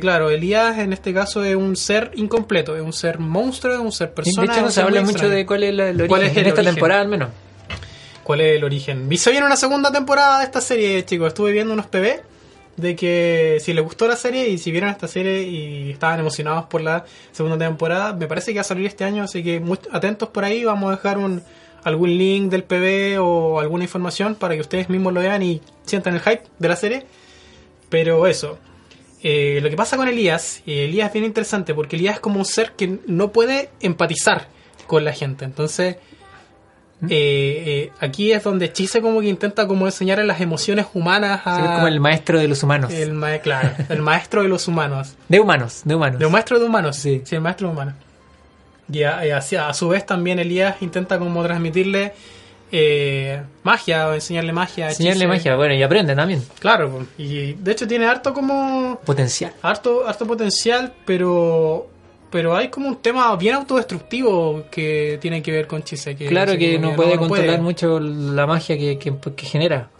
claro, 0.00 0.30
Elías 0.30 0.78
en 0.78 0.92
este 0.92 1.12
caso 1.14 1.42
es 1.42 1.56
un 1.56 1.74
ser 1.74 2.12
incompleto, 2.14 2.76
es 2.76 2.82
un 2.82 2.92
ser 2.92 3.18
monstruo, 3.18 3.74
es 3.74 3.80
un 3.80 3.90
ser 3.90 4.08
de 4.08 4.14
persona. 4.14 4.44
hecho, 4.44 4.56
es 4.56 4.62
no 4.62 4.70
se 4.70 4.82
habla 4.82 5.00
mucho 5.00 5.12
extraño. 5.12 5.34
de 5.34 5.46
cuál 5.46 5.62
es 5.64 5.70
el, 5.70 5.80
el 5.80 5.88
origen, 5.88 6.08
¿Cuál 6.08 6.22
es 6.22 6.32
el 6.32 6.38
en 6.38 6.46
esta 6.46 6.60
origen? 6.60 6.74
temporada 6.74 7.00
al 7.00 7.08
menos. 7.08 7.28
¿Cuál 8.22 8.40
es 8.42 8.56
el 8.56 8.64
origen? 8.64 9.08
Y 9.10 9.16
se 9.16 9.30
viene 9.30 9.46
una 9.46 9.56
segunda 9.56 9.90
temporada 9.90 10.38
de 10.38 10.44
esta 10.44 10.60
serie, 10.60 11.04
chicos. 11.04 11.28
Estuve 11.28 11.50
viendo 11.52 11.72
unos 11.72 11.86
PB 11.86 12.31
de 12.76 12.96
que 12.96 13.58
si 13.60 13.72
les 13.72 13.84
gustó 13.84 14.08
la 14.08 14.16
serie 14.16 14.48
y 14.48 14.58
si 14.58 14.70
vieron 14.70 14.90
esta 14.90 15.08
serie 15.08 15.42
y 15.42 15.90
estaban 15.90 16.18
emocionados 16.20 16.66
por 16.66 16.80
la 16.80 17.04
segunda 17.30 17.58
temporada, 17.58 18.12
me 18.14 18.26
parece 18.26 18.52
que 18.52 18.58
va 18.58 18.62
a 18.62 18.64
salir 18.64 18.86
este 18.86 19.04
año, 19.04 19.22
así 19.22 19.42
que 19.42 19.60
muy 19.60 19.78
atentos 19.90 20.28
por 20.30 20.44
ahí, 20.44 20.64
vamos 20.64 20.88
a 20.88 20.96
dejar 20.96 21.18
un 21.18 21.42
algún 21.84 22.16
link 22.16 22.50
del 22.50 22.64
PB 22.64 23.20
o 23.20 23.60
alguna 23.60 23.84
información 23.84 24.36
para 24.36 24.54
que 24.54 24.60
ustedes 24.60 24.88
mismos 24.88 25.12
lo 25.12 25.20
vean 25.20 25.42
y 25.42 25.60
sientan 25.84 26.14
el 26.14 26.20
hype 26.20 26.44
de 26.58 26.68
la 26.68 26.76
serie. 26.76 27.06
Pero 27.88 28.26
eso, 28.26 28.58
eh, 29.22 29.60
lo 29.62 29.68
que 29.68 29.76
pasa 29.76 29.96
con 29.96 30.08
Elías, 30.08 30.62
y 30.64 30.78
Elías 30.80 31.08
es 31.08 31.12
bien 31.12 31.24
interesante 31.24 31.74
porque 31.74 31.96
Elías 31.96 32.14
es 32.14 32.20
como 32.20 32.38
un 32.38 32.44
ser 32.44 32.72
que 32.72 32.98
no 33.06 33.32
puede 33.32 33.70
empatizar 33.80 34.48
con 34.86 35.04
la 35.04 35.12
gente. 35.12 35.44
Entonces, 35.44 35.96
¿Mm? 37.02 37.06
eh, 37.10 37.62
eh, 37.66 37.92
aquí 38.00 38.32
es 38.32 38.42
donde 38.42 38.72
Chise 38.72 39.02
como 39.02 39.20
que 39.20 39.28
intenta 39.28 39.66
como 39.66 39.86
enseñar 39.86 40.18
las 40.24 40.40
emociones 40.40 40.86
humanas 40.94 41.42
a... 41.44 41.56
Sí, 41.56 41.62
como 41.74 41.86
el 41.88 42.00
maestro 42.00 42.38
de 42.38 42.48
los 42.48 42.62
humanos. 42.62 42.92
el 42.92 43.12
ma- 43.12 43.38
claro, 43.38 43.70
el 43.90 44.00
maestro 44.10 44.42
de 44.42 44.48
los 44.48 44.66
humanos. 44.68 45.14
De 45.28 45.38
humanos, 45.40 45.82
de 45.84 45.94
humanos. 45.94 46.18
De 46.18 46.26
un 46.26 46.32
maestro 46.32 46.58
de 46.58 46.64
humanos, 46.64 46.96
Sí. 46.96 47.20
sí, 47.24 47.34
el 47.34 47.40
maestro 47.42 47.68
de 47.68 47.74
humanos. 47.74 47.94
Y 48.92 49.02
a, 49.04 49.26
y 49.26 49.30
hacia- 49.30 49.68
a 49.68 49.74
su 49.74 49.88
vez 49.88 50.04
también 50.06 50.38
Elías 50.38 50.76
intenta 50.80 51.18
como 51.18 51.42
transmitirle 51.42 52.12
eh, 52.74 53.42
magia 53.64 54.08
o 54.08 54.14
enseñarle 54.14 54.52
magia. 54.52 54.88
Enseñarle 54.88 55.26
magia, 55.26 55.56
bueno, 55.56 55.74
y 55.74 55.82
aprende 55.82 56.14
también. 56.14 56.42
Claro, 56.58 57.06
y 57.18 57.52
de 57.52 57.72
hecho 57.72 57.86
tiene 57.86 58.06
harto 58.06 58.32
como 58.32 58.98
Potencial. 59.04 59.52
harto, 59.62 60.08
harto 60.08 60.26
potencial, 60.26 60.92
pero 61.04 61.88
pero 62.32 62.56
hay 62.56 62.68
como 62.68 62.88
un 62.88 62.96
tema 62.96 63.36
bien 63.36 63.54
autodestructivo 63.54 64.64
que 64.70 65.18
tiene 65.20 65.42
que 65.42 65.52
ver 65.52 65.66
con 65.68 65.84
Chise. 65.84 66.16
Que, 66.16 66.26
Claro 66.26 66.56
que 66.58 66.78
no 66.80 66.96
puede 66.96 67.14
no 67.14 67.20
controlar 67.20 67.46
puede. 67.46 67.58
mucho 67.60 68.00
la 68.00 68.46
magia 68.46 68.76
que, 68.76 68.98
que- 68.98 69.14
que 69.36 69.46
genera. 69.46 69.90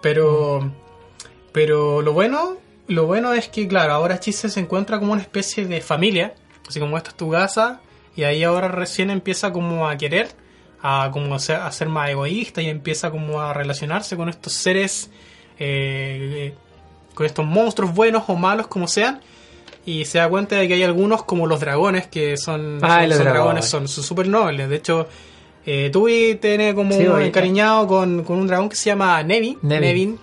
Pero 0.00 0.72
pero 1.52 2.00
lo 2.00 2.12
bueno 2.12 2.56
lo 2.86 3.06
bueno 3.06 3.32
es 3.34 3.48
que 3.48 3.68
claro 3.68 3.92
ahora 3.92 4.18
Chise 4.20 4.48
se 4.48 4.60
encuentra 4.60 4.98
como 4.98 5.12
una 5.12 5.20
especie 5.22 5.66
de 5.66 5.80
familia, 5.80 6.34
así 6.68 6.80
como 6.80 6.96
esta 6.96 7.10
es 7.10 7.16
tu 7.16 7.30
casa 7.30 7.80
y 8.16 8.22
ahí 8.24 8.42
ahora 8.44 8.68
recién 8.68 9.10
empieza 9.10 9.52
como 9.52 9.86
a 9.88 9.96
querer 9.96 10.28
a 10.82 11.10
como 11.12 11.38
ser, 11.38 11.56
a 11.56 11.70
ser 11.72 11.88
más 11.88 12.08
egoísta 12.10 12.62
y 12.62 12.68
empieza 12.68 13.10
como 13.10 13.40
a 13.40 13.52
relacionarse 13.52 14.16
con 14.16 14.28
estos 14.28 14.52
seres 14.54 15.10
eh, 15.58 16.54
con 17.14 17.26
estos 17.26 17.44
monstruos 17.44 17.92
buenos 17.94 18.24
o 18.28 18.34
malos 18.36 18.66
como 18.66 18.88
sean 18.88 19.20
y 19.90 20.04
se 20.04 20.18
da 20.18 20.28
cuenta 20.28 20.56
de 20.56 20.68
que 20.68 20.74
hay 20.74 20.82
algunos 20.82 21.24
como 21.24 21.46
los 21.46 21.60
dragones 21.60 22.06
que 22.06 22.36
son, 22.36 22.78
Ah, 22.82 23.06
son- 23.10 23.24
dragones. 23.24 23.64
son 23.64 23.88
súper 23.88 24.28
nobles 24.28 24.68
de 24.68 24.76
hecho 24.76 25.08
eh, 25.66 25.90
Tui 25.92 26.38
tiene 26.40 26.74
como 26.74 26.94
Sí, 26.96 27.06
un 27.06 27.12
oye. 27.12 27.26
encariñado 27.26 27.86
con, 27.86 28.24
con 28.24 28.38
un 28.38 28.46
dragón 28.46 28.68
que 28.70 28.76
se 28.76 28.86
llama 28.90 29.22
Nevin. 29.22 29.58
Nevin. 29.62 29.80
Nevin. 29.88 30.18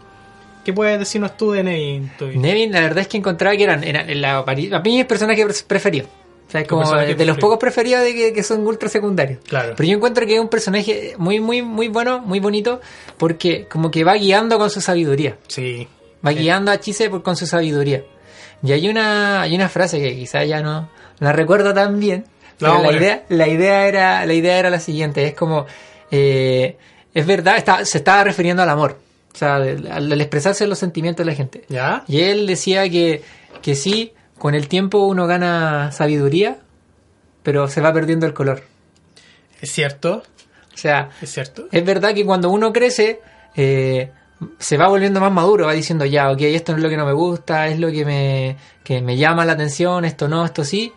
¿Qué 0.66 0.74
puedes 0.74 0.98
decirnos 1.00 1.38
tú 1.38 1.52
de 1.52 1.64
Nevin? 1.64 2.12
Tui? 2.18 2.38
Nevin, 2.38 2.72
la 2.72 2.82
verdad 2.82 3.00
es 3.00 3.08
que 3.08 3.18
encontraba 3.18 3.56
que 3.56 3.64
eran, 3.64 3.84
eran 3.84 4.20
la, 4.20 4.40
a 4.40 4.80
mí 4.82 5.00
es 5.00 5.06
personaje 5.06 5.46
pre- 5.46 5.54
preferido. 5.68 6.08
O 6.48 6.52
sea, 6.52 6.62
es 6.62 6.68
como 6.68 6.90
de 6.92 7.26
los 7.26 7.38
pocos 7.38 7.58
preferidos 7.60 8.04
de 8.04 8.16
que, 8.16 8.34
que 8.34 8.42
son 8.42 8.66
ultra 8.66 8.90
secundarios. 8.90 9.40
Claro. 9.48 9.74
Pero 9.78 9.88
yo 9.90 9.96
encuentro 9.98 10.26
que 10.26 10.36
es 10.36 10.40
un 10.42 10.48
personaje 10.50 11.14
muy, 11.18 11.40
muy, 11.40 11.62
muy 11.62 11.88
bueno, 11.90 12.20
muy 12.22 12.40
bonito, 12.40 12.82
porque 13.18 13.68
como 13.70 13.92
que 13.92 14.04
va 14.04 14.14
guiando 14.16 14.58
con 14.58 14.70
su 14.70 14.80
sabiduría. 14.82 15.38
Sí. 15.48 15.88
Va 16.26 16.32
guiando 16.32 16.72
a 16.72 16.80
Chise 16.80 17.10
por- 17.10 17.22
con 17.22 17.36
su 17.36 17.46
sabiduría. 17.46 18.04
Y 18.64 18.72
hay 18.72 18.90
una, 18.90 19.42
hay 19.42 19.56
una 19.56 19.70
frase 19.70 20.00
que 20.00 20.16
quizá 20.16 20.44
ya 20.44 20.62
no 20.62 20.90
la 21.20 21.32
recuerdo 21.34 21.74
tan 21.74 22.00
bien. 22.00 22.26
Pero 22.58 22.82
la 22.82 22.92
idea, 22.92 23.24
la 23.30 23.48
idea 23.48 23.88
era, 23.88 24.26
la 24.26 24.34
idea 24.34 24.58
era 24.58 24.70
la 24.72 24.80
siguiente, 24.80 25.26
es 25.28 25.36
como 25.36 25.68
eh, 26.10 26.78
es 27.14 27.26
verdad, 27.26 27.58
está- 27.58 27.86
se 27.86 28.00
estaba 28.00 28.24
refiriendo 28.24 28.64
al 28.64 28.70
amor. 28.70 28.98
O 29.34 29.38
sea, 29.38 29.56
al, 29.58 29.88
al 29.92 30.22
expresarse 30.22 30.66
los 30.66 30.80
sentimientos 30.80 31.24
de 31.26 31.32
la 31.32 31.36
gente. 31.36 31.64
¿Ya? 31.70 32.04
Y 32.08 32.22
él 32.22 32.48
decía 32.48 32.90
que, 32.90 33.22
que 33.62 33.76
sí, 33.76 34.14
con 34.40 34.56
el 34.56 34.68
tiempo 34.68 35.06
uno 35.06 35.28
gana 35.28 35.92
sabiduría, 35.92 36.58
pero 37.44 37.68
se 37.68 37.82
va 37.82 37.94
perdiendo 37.94 38.26
el 38.26 38.34
color. 38.34 38.64
Es 39.62 39.72
cierto. 39.72 40.24
O 40.74 40.78
sea, 40.78 41.10
Es 41.22 41.32
cierto. 41.32 41.68
es 41.72 41.86
verdad 41.86 42.14
que 42.16 42.26
cuando 42.26 42.50
uno 42.50 42.74
crece, 42.74 43.20
eh, 43.56 44.12
se 44.60 44.78
va 44.78 44.88
volviendo 44.88 45.20
más 45.20 45.32
maduro, 45.32 45.66
va 45.66 45.74
diciendo, 45.74 46.06
ya, 46.06 46.32
ok, 46.32 46.42
esto 46.42 46.72
no 46.72 46.78
es 46.78 46.84
lo 46.84 46.90
que 46.90 46.98
no 46.98 47.06
me 47.06 47.14
gusta, 47.14 47.68
es 47.68 47.80
lo 47.80 47.92
que 47.92 48.06
me, 48.06 48.58
que 48.84 49.02
me 49.02 49.18
llama 49.18 49.46
la 49.46 49.54
atención, 49.54 50.06
esto 50.06 50.28
no, 50.28 50.46
esto 50.46 50.64
sí, 50.64 50.94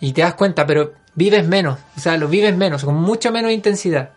y 0.00 0.12
te 0.12 0.22
das 0.22 0.34
cuenta, 0.34 0.66
pero 0.66 0.92
vives 1.14 1.46
menos, 1.46 1.78
o 1.96 2.00
sea, 2.00 2.16
lo 2.16 2.28
vives 2.28 2.56
menos, 2.56 2.84
con 2.84 2.94
mucho 2.94 3.32
menos 3.32 3.52
intensidad. 3.52 4.10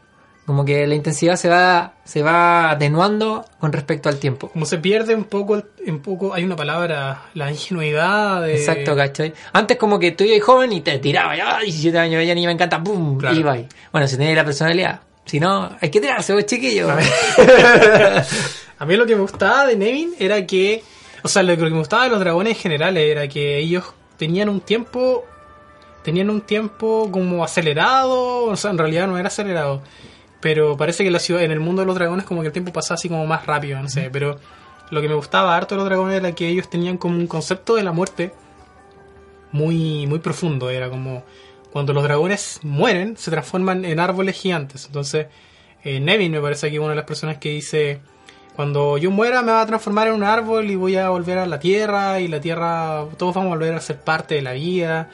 Como 0.46 0.66
que 0.66 0.88
la 0.88 0.96
intensidad 0.96 1.36
se 1.36 1.48
va, 1.48 1.94
se 2.04 2.24
va 2.24 2.72
atenuando 2.72 3.46
con 3.60 3.72
respecto 3.72 4.10
al 4.10 4.18
tiempo. 4.18 4.50
Como 4.50 4.66
se 4.66 4.80
pierde 4.80 5.14
un 5.16 5.26
poco, 5.26 5.64
un 5.86 6.00
poco, 6.00 6.34
hay 6.34 6.44
una 6.44 6.56
palabra, 6.56 7.30
la 7.36 7.52
ingenuidad 7.52 8.42
de... 8.42 8.56
Exacto, 8.56 8.96
¿cachai? 8.96 9.34
Antes 9.54 9.78
como 9.78 10.00
que 10.00 10.12
tú 10.12 10.24
ibas 10.24 10.42
joven 10.42 10.74
y 10.74 10.82
te 10.82 10.98
tirabas, 10.98 11.38
ya, 11.38 11.60
17 11.60 11.98
años, 11.98 12.26
ya 12.26 12.34
ni 12.34 12.46
me 12.46 12.52
encanta, 12.52 12.84
¡pum! 12.84 13.20
Claro. 13.20 13.36
Y 13.36 13.40
ibas. 13.40 13.60
Bueno, 13.92 14.08
si 14.08 14.18
tenés 14.18 14.36
la 14.36 14.44
personalidad. 14.44 15.02
Si 15.32 15.40
no, 15.40 15.78
hay 15.80 15.90
que 15.90 16.02
tirarse, 16.02 16.34
vos 16.34 16.46
chiquillo. 16.46 16.90
A 18.80 18.86
mí 18.86 18.98
lo 18.98 19.06
que 19.06 19.16
me 19.16 19.22
gustaba 19.22 19.66
de 19.66 19.78
Nevin 19.78 20.14
era 20.20 20.46
que, 20.46 20.84
o 21.24 21.30
sea, 21.30 21.42
lo 21.42 21.56
que 21.56 21.64
me 21.64 21.70
gustaba 21.70 22.04
de 22.04 22.10
los 22.10 22.20
dragones 22.20 22.58
en 22.58 22.60
general 22.62 22.98
era 22.98 23.26
que 23.30 23.58
ellos 23.58 23.86
tenían 24.18 24.50
un 24.50 24.60
tiempo, 24.60 25.24
tenían 26.04 26.30
un 26.30 26.42
tiempo 26.42 27.10
como 27.14 27.46
acelerado, 27.46 28.44
o 28.44 28.56
sea, 28.58 28.72
en 28.72 28.78
realidad 28.78 29.08
no 29.08 29.18
era 29.18 29.30
acelerado, 29.30 29.82
pero 30.42 30.76
parece 30.76 31.06
que 31.06 31.12
la 31.12 31.20
ciudad, 31.20 31.44
en 31.44 31.52
el 31.52 31.62
mundo 31.62 31.84
de 31.84 31.86
los 31.86 31.96
dragones 31.96 32.26
como 32.26 32.42
que 32.42 32.48
el 32.48 32.54
tiempo 32.54 32.74
pasaba 32.74 32.96
así 32.96 33.08
como 33.08 33.26
más 33.26 33.46
rápido, 33.46 33.82
no 33.82 33.88
sé, 33.88 34.10
pero 34.12 34.38
lo 34.90 35.00
que 35.00 35.08
me 35.08 35.16
gustaba 35.16 35.56
harto 35.56 35.76
de 35.76 35.80
los 35.80 35.88
dragones 35.88 36.18
era 36.18 36.34
que 36.34 36.50
ellos 36.50 36.70
tenían 36.70 36.98
como 36.98 37.16
un 37.16 37.28
concepto 37.28 37.76
de 37.76 37.84
la 37.84 37.94
muerte 37.94 38.34
muy, 39.54 40.08
muy 40.08 40.20
profundo, 40.20 40.70
era 40.70 40.90
como 40.90 41.24
cuando 41.72 41.94
los 41.94 42.04
dragones 42.04 42.60
mueren 42.64 43.16
se 43.18 43.32
transforman 43.32 43.86
en 43.86 44.00
árboles 44.00 44.36
gigantes, 44.40 44.86
entonces 44.86 45.28
eh, 45.84 46.00
Nevin 46.00 46.32
me 46.32 46.42
parece 46.42 46.70
que 46.70 46.76
es 46.76 46.80
una 46.80 46.90
de 46.92 46.96
las 46.98 47.06
personas 47.06 47.38
que 47.38 47.50
dice 47.50 48.00
cuando 48.56 48.98
yo 48.98 49.10
muera 49.12 49.42
me 49.42 49.52
va 49.54 49.62
a 49.62 49.66
transformar 49.66 50.10
en 50.10 50.14
un 50.16 50.24
árbol 50.24 50.70
y 50.70 50.76
voy 50.76 50.96
a 50.98 51.10
volver 51.10 51.38
a 51.38 51.46
la 51.46 51.60
tierra 51.60 52.20
y 52.20 52.28
la 52.28 52.40
tierra 52.42 53.06
todos 53.18 53.34
vamos 53.34 53.54
a 53.54 53.56
volver 53.56 53.74
a 53.74 53.80
ser 53.82 54.00
parte 54.02 54.36
de 54.36 54.42
la 54.42 54.52
vida 54.54 55.10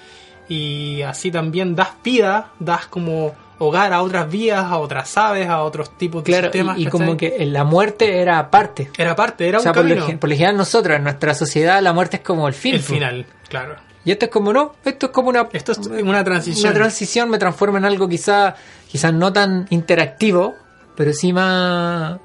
y 0.49 1.01
así 1.03 1.29
también 1.31 1.75
das 1.75 1.89
vida, 2.03 2.51
das 2.59 2.87
como 2.87 3.35
hogar 3.59 3.91
a 3.93 4.01
otras 4.01 4.29
vidas, 4.29 4.65
a 4.65 4.77
otras 4.77 5.17
aves, 5.17 5.47
a 5.49 5.61
otros 5.63 5.97
tipos 5.97 6.23
de 6.23 6.31
claro, 6.31 6.45
sistemas. 6.47 6.77
y, 6.79 6.85
como 6.87 7.17
que 7.17 7.43
la 7.45 7.63
muerte 7.63 8.19
era 8.19 8.49
parte. 8.51 8.89
era 8.97 9.15
parte, 9.15 9.47
era 9.47 9.57
o 9.59 9.61
sea, 9.61 9.71
un 9.71 9.75
por 9.75 9.83
lo, 9.83 9.89
camino. 9.89 10.07
gen- 10.07 10.19
por 10.19 10.29
lo 10.29 10.35
general 10.35 10.57
nosotros, 10.57 10.95
en 10.97 11.03
nuestra 11.03 11.33
sociedad, 11.33 11.81
la 11.81 11.91
muerte 11.91 12.17
es 12.17 12.23
como 12.23 12.47
el 12.47 12.53
fin. 12.53 12.75
el 12.75 12.81
final, 12.81 13.25
claro. 13.49 13.75
Y 14.07 14.11
esto 14.11 14.25
es 14.25 14.31
como, 14.31 14.53
no, 14.53 14.73
esto 14.85 15.07
es 15.07 15.11
como 15.11 15.27
una, 15.27 15.49
Esto 15.51 15.73
es 15.73 15.79
una 15.79 16.23
transición. 16.23 16.71
una 16.71 16.73
transición, 16.79 17.29
me 17.29 17.37
transforma 17.37 17.77
en 17.77 17.83
algo 17.83 18.07
quizá, 18.07 18.55
quizás 18.89 19.13
no 19.13 19.33
tan 19.33 19.67
interactivo, 19.69 20.55
pero 20.95 21.11
sí 21.11 21.33
más, 21.33 22.17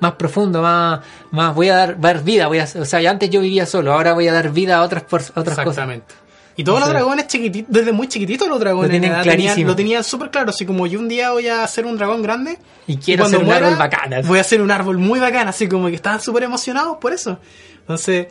más 0.00 0.12
profundo, 0.16 0.60
más, 0.60 1.00
más 1.30 1.54
voy 1.54 1.70
a 1.70 1.76
dar, 1.76 1.98
dar 1.98 2.22
vida, 2.22 2.46
voy 2.46 2.58
a, 2.58 2.64
o 2.64 2.84
sea, 2.84 3.10
antes 3.10 3.30
yo 3.30 3.40
vivía 3.40 3.64
solo, 3.64 3.94
ahora 3.94 4.12
voy 4.12 4.28
a 4.28 4.34
dar 4.34 4.50
vida 4.52 4.76
a 4.76 4.82
otras, 4.82 5.04
a 5.04 5.16
otras 5.40 5.56
cosas. 5.56 5.66
Exactamente. 5.68 6.14
Y 6.56 6.64
todos 6.64 6.78
los 6.80 6.90
dragones 6.90 7.26
chiquititos, 7.26 7.72
desde 7.72 7.92
muy 7.92 8.06
chiquititos 8.06 8.46
los 8.46 8.60
dragones 8.60 8.90
Lo 8.90 9.00
tenían- 9.00 9.22
clarísimo. 9.22 9.68
lo 9.68 9.76
tenían 9.76 10.04
súper 10.04 10.30
claro, 10.30 10.50
así 10.50 10.66
como 10.66 10.86
yo 10.86 10.98
un 11.00 11.08
día 11.08 11.30
voy 11.30 11.48
a 11.48 11.64
hacer 11.64 11.86
un 11.86 11.96
dragón 11.96 12.20
grande 12.22 12.58
Y 12.86 12.98
quiero 12.98 13.22
cuando 13.22 13.38
hacer 13.38 13.44
un 13.46 13.50
muera, 13.50 13.66
árbol 13.68 13.78
bacán. 13.78 14.12
así. 14.12 14.28
Voy 14.28 14.36
a 14.36 14.40
hacer 14.42 14.60
un 14.60 14.70
árbol 14.70 14.98
muy 14.98 15.20
bacán, 15.20 15.48
así 15.48 15.68
como 15.68 15.88
que 15.88 15.94
estaban 15.94 16.20
súper 16.20 16.42
emocionados 16.42 16.98
por 17.00 17.14
eso. 17.14 17.38
Entonces, 17.78 18.26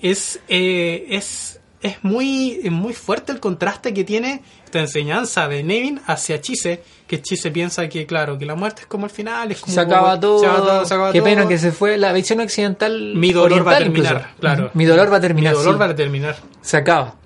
es, 0.00 0.38
eh, 0.48 1.06
es, 1.10 1.58
es 1.82 2.02
muy, 2.02 2.60
es 2.62 2.70
muy 2.70 2.92
fuerte 2.94 3.32
el 3.32 3.40
contraste 3.40 3.92
que 3.92 4.04
tiene 4.04 4.42
esta 4.64 4.78
enseñanza 4.80 5.48
de 5.48 5.62
Nevin 5.62 6.00
hacia 6.06 6.40
Chise, 6.40 6.82
que 7.06 7.20
Chise 7.20 7.50
piensa 7.50 7.88
que, 7.88 8.06
claro, 8.06 8.38
que 8.38 8.46
la 8.46 8.54
muerte 8.54 8.82
es 8.82 8.86
como 8.86 9.06
el 9.06 9.10
final, 9.10 9.50
es 9.50 9.60
como 9.60 9.74
se 9.74 9.80
acaba 9.80 10.18
todo. 10.18 10.38
se 10.38 10.46
acaba 10.46 10.60
todo, 10.66 10.84
se 10.86 10.94
acaba 10.94 11.12
Qué 11.12 11.18
todo. 11.18 11.28
pena 11.28 11.48
que 11.48 11.58
se 11.58 11.72
fue 11.72 11.98
la 11.98 12.12
visión 12.12 12.40
occidental. 12.40 13.14
Mi 13.16 13.32
dolor 13.32 13.66
va 13.66 13.72
a 13.74 13.78
terminar, 13.78 14.12
incluso. 14.14 14.40
claro. 14.40 14.70
Mi 14.74 14.84
dolor 14.84 15.12
va 15.12 15.16
a 15.16 15.20
terminar. 15.20 15.52
Mi 15.52 15.58
dolor 15.58 15.74
sí. 15.74 15.80
va 15.80 15.86
a 15.86 15.94
terminar. 15.96 16.36
Se 16.60 16.76
acaba. 16.76 17.16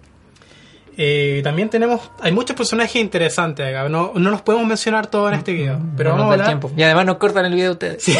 Eh, 0.98 1.42
también 1.44 1.68
tenemos, 1.68 2.00
hay 2.22 2.32
muchos 2.32 2.56
personajes 2.56 2.96
interesantes 2.96 3.66
acá, 3.68 3.86
no, 3.90 4.12
no 4.14 4.30
los 4.30 4.40
podemos 4.40 4.66
mencionar 4.66 5.08
todos 5.08 5.30
en 5.30 5.38
este 5.38 5.52
video, 5.52 5.78
pero 5.94 6.10
No 6.12 6.16
vamos 6.16 6.30
a 6.30 6.32
hablar, 6.32 6.46
tiempo. 6.48 6.72
Y 6.74 6.82
además 6.82 7.04
nos 7.04 7.16
cortan 7.18 7.44
el 7.44 7.54
video 7.54 7.72
ustedes. 7.72 8.02
Sí. 8.02 8.16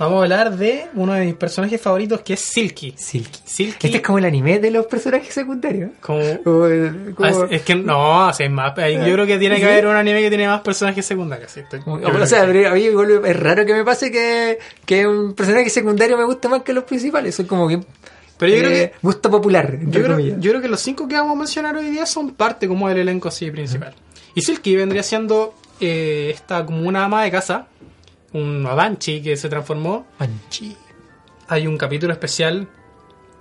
Vamos 0.00 0.18
a 0.20 0.22
hablar 0.24 0.56
de 0.56 0.86
uno 0.94 1.12
de 1.12 1.26
mis 1.26 1.34
personajes 1.34 1.80
favoritos 1.80 2.22
que 2.22 2.32
es 2.34 2.40
Silky. 2.40 2.94
Silky. 2.96 3.38
Silky, 3.44 3.86
Este 3.86 3.98
es 3.98 4.02
como 4.02 4.18
el 4.18 4.24
anime 4.24 4.58
de 4.58 4.70
los 4.70 4.86
personajes 4.86 5.32
secundarios. 5.32 5.90
como- 6.00 6.42
como- 6.42 6.64
Ah, 6.64 7.28
es, 7.28 7.36
es 7.50 7.62
que 7.62 7.74
no, 7.76 8.28
o 8.28 8.32
sea, 8.32 8.46
es 8.46 8.52
más, 8.52 8.72
yo 8.76 9.12
creo 9.12 9.26
que 9.26 9.38
tiene 9.38 9.58
que 9.58 9.66
haber 9.66 9.86
un 9.86 9.96
anime 9.96 10.20
que 10.22 10.28
tiene 10.28 10.48
más 10.48 10.62
personajes 10.62 11.04
secundarios. 11.06 11.52
sí, 11.52 11.60
estoy- 11.60 11.80
o 11.86 12.26
sea, 12.26 12.50
que 12.50 12.66
a 12.66 12.72
mí 12.72 12.86
es 13.24 13.36
raro 13.40 13.64
que 13.66 13.74
me 13.74 13.84
pase 13.84 14.10
que, 14.10 14.58
que 14.84 15.06
un 15.06 15.34
personaje 15.34 15.70
secundario 15.70 16.16
me 16.18 16.24
guste 16.24 16.48
más 16.48 16.62
que 16.62 16.72
los 16.72 16.84
principales. 16.84 17.34
Soy 17.34 17.44
como 17.44 17.68
que. 17.68 17.80
Pero 18.38 18.52
yo 18.54 18.58
creo 18.60 18.70
eh, 18.70 18.90
que- 18.90 18.92
Gusto 19.02 19.30
popular, 19.30 19.78
yo 19.82 20.02
creo, 20.02 20.18
yo 20.18 20.50
creo 20.50 20.62
que 20.62 20.68
los 20.68 20.80
cinco 20.80 21.06
que 21.06 21.14
vamos 21.14 21.34
a 21.34 21.38
mencionar 21.38 21.76
hoy 21.76 21.90
día 21.90 22.06
son 22.06 22.30
parte 22.30 22.66
como 22.66 22.88
del 22.88 22.98
elenco 22.98 23.28
así 23.28 23.50
principal. 23.50 23.94
Y 24.34 24.40
Silky 24.40 24.76
vendría 24.76 25.02
siendo 25.02 25.54
eh, 25.78 26.30
esta 26.34 26.64
como 26.64 26.88
una 26.88 27.04
ama 27.04 27.22
de 27.22 27.30
casa, 27.30 27.66
un 28.32 28.64
Banshee 28.64 29.22
que 29.22 29.36
se 29.36 29.48
transformó 29.48 30.06
Banshee. 30.18 30.76
hay 31.48 31.66
un 31.66 31.76
capítulo 31.76 32.12
especial 32.12 32.68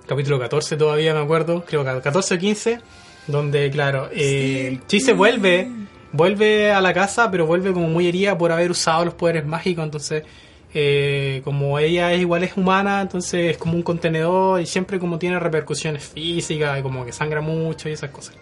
capítulo 0.09 0.39
14 0.39 0.75
todavía 0.75 1.13
me 1.13 1.19
acuerdo, 1.19 1.63
creo 1.63 1.85
que 1.85 2.01
14 2.01 2.33
o 2.33 2.37
15, 2.39 2.79
donde, 3.27 3.69
claro, 3.69 4.09
eh, 4.11 4.79
Chise 4.87 5.13
vuelve, 5.13 5.69
vuelve 6.11 6.71
a 6.71 6.81
la 6.81 6.95
casa, 6.95 7.29
pero 7.29 7.45
vuelve 7.45 7.71
como 7.71 7.87
muy 7.87 8.07
herida 8.07 8.35
por 8.35 8.51
haber 8.51 8.71
usado 8.71 9.05
los 9.05 9.13
poderes 9.13 9.45
mágicos, 9.45 9.85
entonces, 9.85 10.23
eh, 10.73 11.41
como 11.43 11.77
ella 11.77 12.11
es 12.11 12.21
igual 12.21 12.43
es 12.43 12.57
humana, 12.57 13.01
entonces 13.01 13.51
es 13.51 13.57
como 13.59 13.75
un 13.75 13.83
contenedor 13.83 14.59
y 14.59 14.65
siempre 14.65 14.97
como 14.97 15.19
tiene 15.19 15.39
repercusiones 15.39 16.03
físicas 16.03 16.79
y 16.79 16.81
como 16.81 17.05
que 17.05 17.11
sangra 17.11 17.41
mucho 17.41 17.87
y 17.87 17.91
esas 17.91 18.09
cosas. 18.09 18.35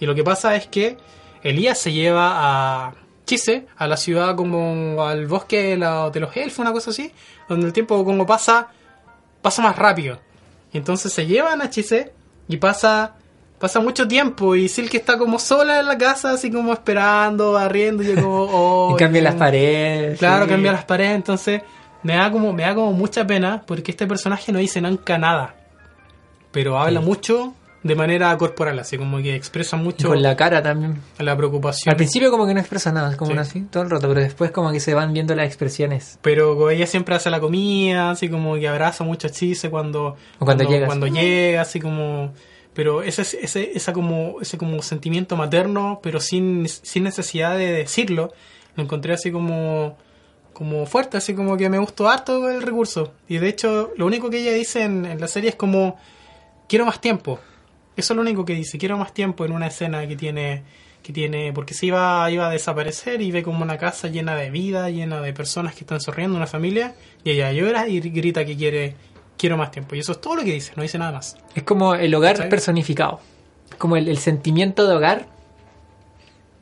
Y 0.00 0.06
lo 0.06 0.14
que 0.14 0.24
pasa 0.24 0.56
es 0.56 0.68
que 0.68 0.96
Elías 1.42 1.78
se 1.78 1.92
lleva 1.92 2.86
a 2.86 2.94
Chise 3.26 3.66
a 3.76 3.86
la 3.86 3.96
ciudad 3.96 4.36
como 4.36 5.02
al 5.04 5.26
bosque 5.26 5.62
de, 5.70 5.76
la- 5.78 6.10
de 6.10 6.20
los 6.20 6.36
elfos, 6.36 6.58
una 6.60 6.72
cosa 6.72 6.90
así, 6.90 7.10
donde 7.48 7.66
el 7.66 7.72
tiempo 7.72 8.04
como 8.04 8.26
pasa, 8.26 8.68
pasa 9.42 9.62
más 9.62 9.76
rápido. 9.76 10.18
Entonces 10.72 11.12
se 11.12 11.26
llevan 11.26 11.62
a 11.62 11.70
Chise 11.70 12.12
y 12.48 12.56
pasa 12.58 13.14
pasa 13.58 13.80
mucho 13.80 14.06
tiempo 14.06 14.54
y 14.56 14.68
Silke 14.68 14.98
está 14.98 15.16
como 15.16 15.38
sola 15.38 15.80
en 15.80 15.86
la 15.86 15.96
casa, 15.96 16.32
así 16.32 16.50
como 16.50 16.74
esperando, 16.74 17.52
barriendo 17.52 18.02
y 18.02 18.08
yo 18.08 18.14
como... 18.16 18.42
oh, 18.50 18.94
y 18.94 18.98
cambia 18.98 19.22
las 19.22 19.32
como- 19.34 19.44
paredes. 19.44 20.18
Claro, 20.18 20.44
sí. 20.44 20.50
cambia 20.50 20.72
las 20.72 20.84
paredes, 20.84 21.14
entonces 21.16 21.62
me 22.02 22.14
da 22.16 22.30
como 22.30 22.52
me 22.52 22.64
da 22.64 22.74
como 22.74 22.92
mucha 22.92 23.26
pena 23.26 23.62
porque 23.66 23.92
este 23.92 24.06
personaje 24.06 24.52
no 24.52 24.58
dice 24.58 24.82
nunca 24.82 25.16
nada, 25.16 25.54
pero 26.50 26.78
habla 26.78 27.00
Sí. 27.00 27.06
mucho 27.06 27.54
de 27.84 27.94
manera 27.94 28.36
corporal, 28.38 28.78
así 28.78 28.98
como 28.98 29.18
que 29.18 29.36
expresa 29.36 29.76
Y 29.76 29.80
mucho 29.80 30.08
Con 30.08 30.22
la 30.22 30.34
cara 30.36 30.62
también. 30.62 31.00
la 31.18 31.36
preocupación. 31.36 31.90
Al 31.92 31.96
principio 31.96 32.30
como 32.30 32.46
que 32.46 32.54
no 32.54 32.60
expresa 32.60 32.90
nada, 32.90 33.10
es 33.10 33.16
como 33.16 33.32
Sí. 33.32 33.38
así 33.38 33.60
todo 33.70 33.82
el 33.84 33.90
rato, 33.90 34.08
pero 34.08 34.20
después 34.20 34.50
como 34.50 34.72
que 34.72 34.80
se 34.80 34.94
van 34.94 35.12
viendo 35.12 35.34
las 35.36 35.46
expresiones. 35.46 36.18
Pero 36.22 36.70
ella 36.70 36.86
siempre 36.86 37.14
hace 37.14 37.28
la 37.30 37.40
comida, 37.40 38.10
así 38.10 38.28
como 38.28 38.54
que 38.56 38.66
abraza 38.68 39.04
mucho 39.04 39.26
a 39.26 39.30
Chise 39.30 39.68
cuando, 39.70 40.16
O 40.38 40.44
cuando 40.46 40.64
llega, 40.64 40.86
cuando 40.86 41.06
sí. 41.06 41.12
llega, 41.12 41.60
así 41.60 41.78
como 41.78 42.32
pero 42.72 43.02
ese 43.04 43.22
ese 43.22 43.70
esa 43.76 43.92
como 43.92 44.40
ese 44.40 44.58
como 44.58 44.82
sentimiento 44.82 45.36
materno, 45.36 46.00
pero 46.02 46.18
sin, 46.18 46.66
sin 46.68 47.04
necesidad 47.04 47.56
de 47.56 47.70
decirlo, 47.70 48.32
lo 48.74 48.82
encontré 48.82 49.12
así 49.14 49.30
como 49.30 49.96
como 50.54 50.86
fuerte, 50.86 51.16
así 51.18 51.34
como 51.34 51.56
que 51.56 51.68
me 51.68 51.78
gustó 51.78 52.08
harto 52.08 52.48
el 52.48 52.62
recurso. 52.62 53.12
Y 53.28 53.38
de 53.38 53.48
hecho, 53.48 53.92
lo 53.96 54.06
único 54.06 54.30
que 54.30 54.38
ella 54.40 54.52
dice 54.52 54.82
en, 54.84 55.04
en 55.04 55.20
la 55.20 55.28
serie 55.28 55.50
es 55.50 55.56
como 55.56 55.96
quiero 56.68 56.86
más 56.86 57.00
tiempo. 57.00 57.38
Eso 57.96 58.12
es 58.12 58.16
lo 58.16 58.22
único 58.22 58.44
que 58.44 58.54
dice, 58.54 58.78
quiero 58.78 58.98
más 58.98 59.12
tiempo 59.12 59.44
en 59.44 59.52
una 59.52 59.68
escena 59.68 60.06
que 60.06 60.16
tiene 60.16 60.62
que 61.02 61.12
tiene 61.12 61.52
porque 61.52 61.74
se 61.74 61.86
iba 61.86 62.30
iba 62.30 62.48
a 62.48 62.50
desaparecer 62.50 63.20
y 63.20 63.30
ve 63.30 63.42
como 63.42 63.62
una 63.62 63.76
casa 63.76 64.08
llena 64.08 64.34
de 64.36 64.50
vida, 64.50 64.88
llena 64.88 65.20
de 65.20 65.34
personas 65.34 65.74
que 65.74 65.80
están 65.80 66.00
sonriendo, 66.00 66.36
una 66.36 66.46
familia 66.46 66.94
y 67.22 67.30
ella 67.30 67.52
llora 67.52 67.86
y 67.88 68.00
grita 68.00 68.44
que 68.46 68.56
quiere 68.56 68.96
quiero 69.36 69.56
más 69.56 69.70
tiempo. 69.70 69.94
Y 69.94 69.98
eso 69.98 70.12
es 70.12 70.20
todo 70.20 70.36
lo 70.36 70.44
que 70.44 70.52
dice, 70.52 70.72
no 70.76 70.82
dice 70.82 70.98
nada 70.98 71.12
más. 71.12 71.36
Es 71.54 71.62
como 71.62 71.94
el 71.94 72.14
hogar 72.14 72.36
¿Cachai? 72.36 72.48
personificado. 72.48 73.20
Es 73.70 73.76
como 73.76 73.96
el, 73.96 74.08
el 74.08 74.18
sentimiento 74.18 74.86
de 74.86 74.94
hogar 74.94 75.26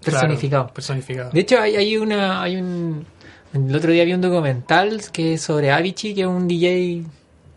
personificado. 0.02 0.64
Claro, 0.64 0.74
personificado. 0.74 1.30
De 1.30 1.40
hecho, 1.40 1.60
hay, 1.60 1.76
hay 1.76 1.96
una. 1.96 2.42
Hay 2.42 2.56
un. 2.56 3.06
El 3.54 3.74
otro 3.74 3.92
día 3.92 4.04
vi 4.04 4.14
un 4.14 4.20
documental 4.20 5.02
que 5.12 5.34
es 5.34 5.42
sobre 5.42 5.70
Avicii, 5.70 6.14
que 6.14 6.22
es 6.22 6.26
un 6.26 6.48
DJ. 6.48 7.04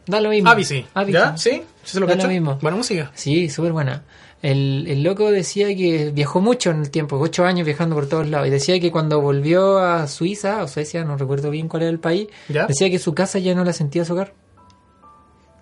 Da 0.07 0.21
lo 0.21 0.29
mismo. 0.29 0.49
Avicii. 0.49 0.85
Avicii. 0.93 1.13
¿Ya? 1.13 1.37
¿Sí? 1.37 1.63
¿Sí 1.83 1.91
se 1.93 1.99
lo 1.99 2.07
Da 2.07 2.15
lo 2.15 2.27
mismo. 2.27 2.57
Buena 2.61 2.77
música. 2.77 3.11
Sí, 3.15 3.49
súper 3.49 3.71
buena. 3.71 4.03
El, 4.41 4.85
el 4.87 5.01
loco 5.01 5.31
decía 5.31 5.67
que 5.75 6.11
viajó 6.13 6.39
mucho 6.39 6.69
en 6.69 6.81
el 6.81 6.91
tiempo, 6.91 7.17
ocho 7.17 7.45
años 7.45 7.65
viajando 7.65 7.95
por 7.95 8.07
todos 8.07 8.27
lados. 8.27 8.47
Y 8.47 8.51
decía 8.51 8.79
que 8.79 8.91
cuando 8.91 9.19
volvió 9.19 9.79
a 9.79 10.07
Suiza, 10.07 10.61
o 10.63 10.67
Suecia, 10.67 11.03
no 11.03 11.17
recuerdo 11.17 11.49
bien 11.49 11.67
cuál 11.67 11.83
era 11.83 11.91
el 11.91 11.99
país, 11.99 12.27
¿Ya? 12.49 12.67
decía 12.67 12.89
que 12.89 12.99
su 12.99 13.15
casa 13.15 13.39
ya 13.39 13.55
no 13.55 13.63
la 13.63 13.73
sentía 13.73 14.05
su 14.05 14.13
hogar. 14.13 14.33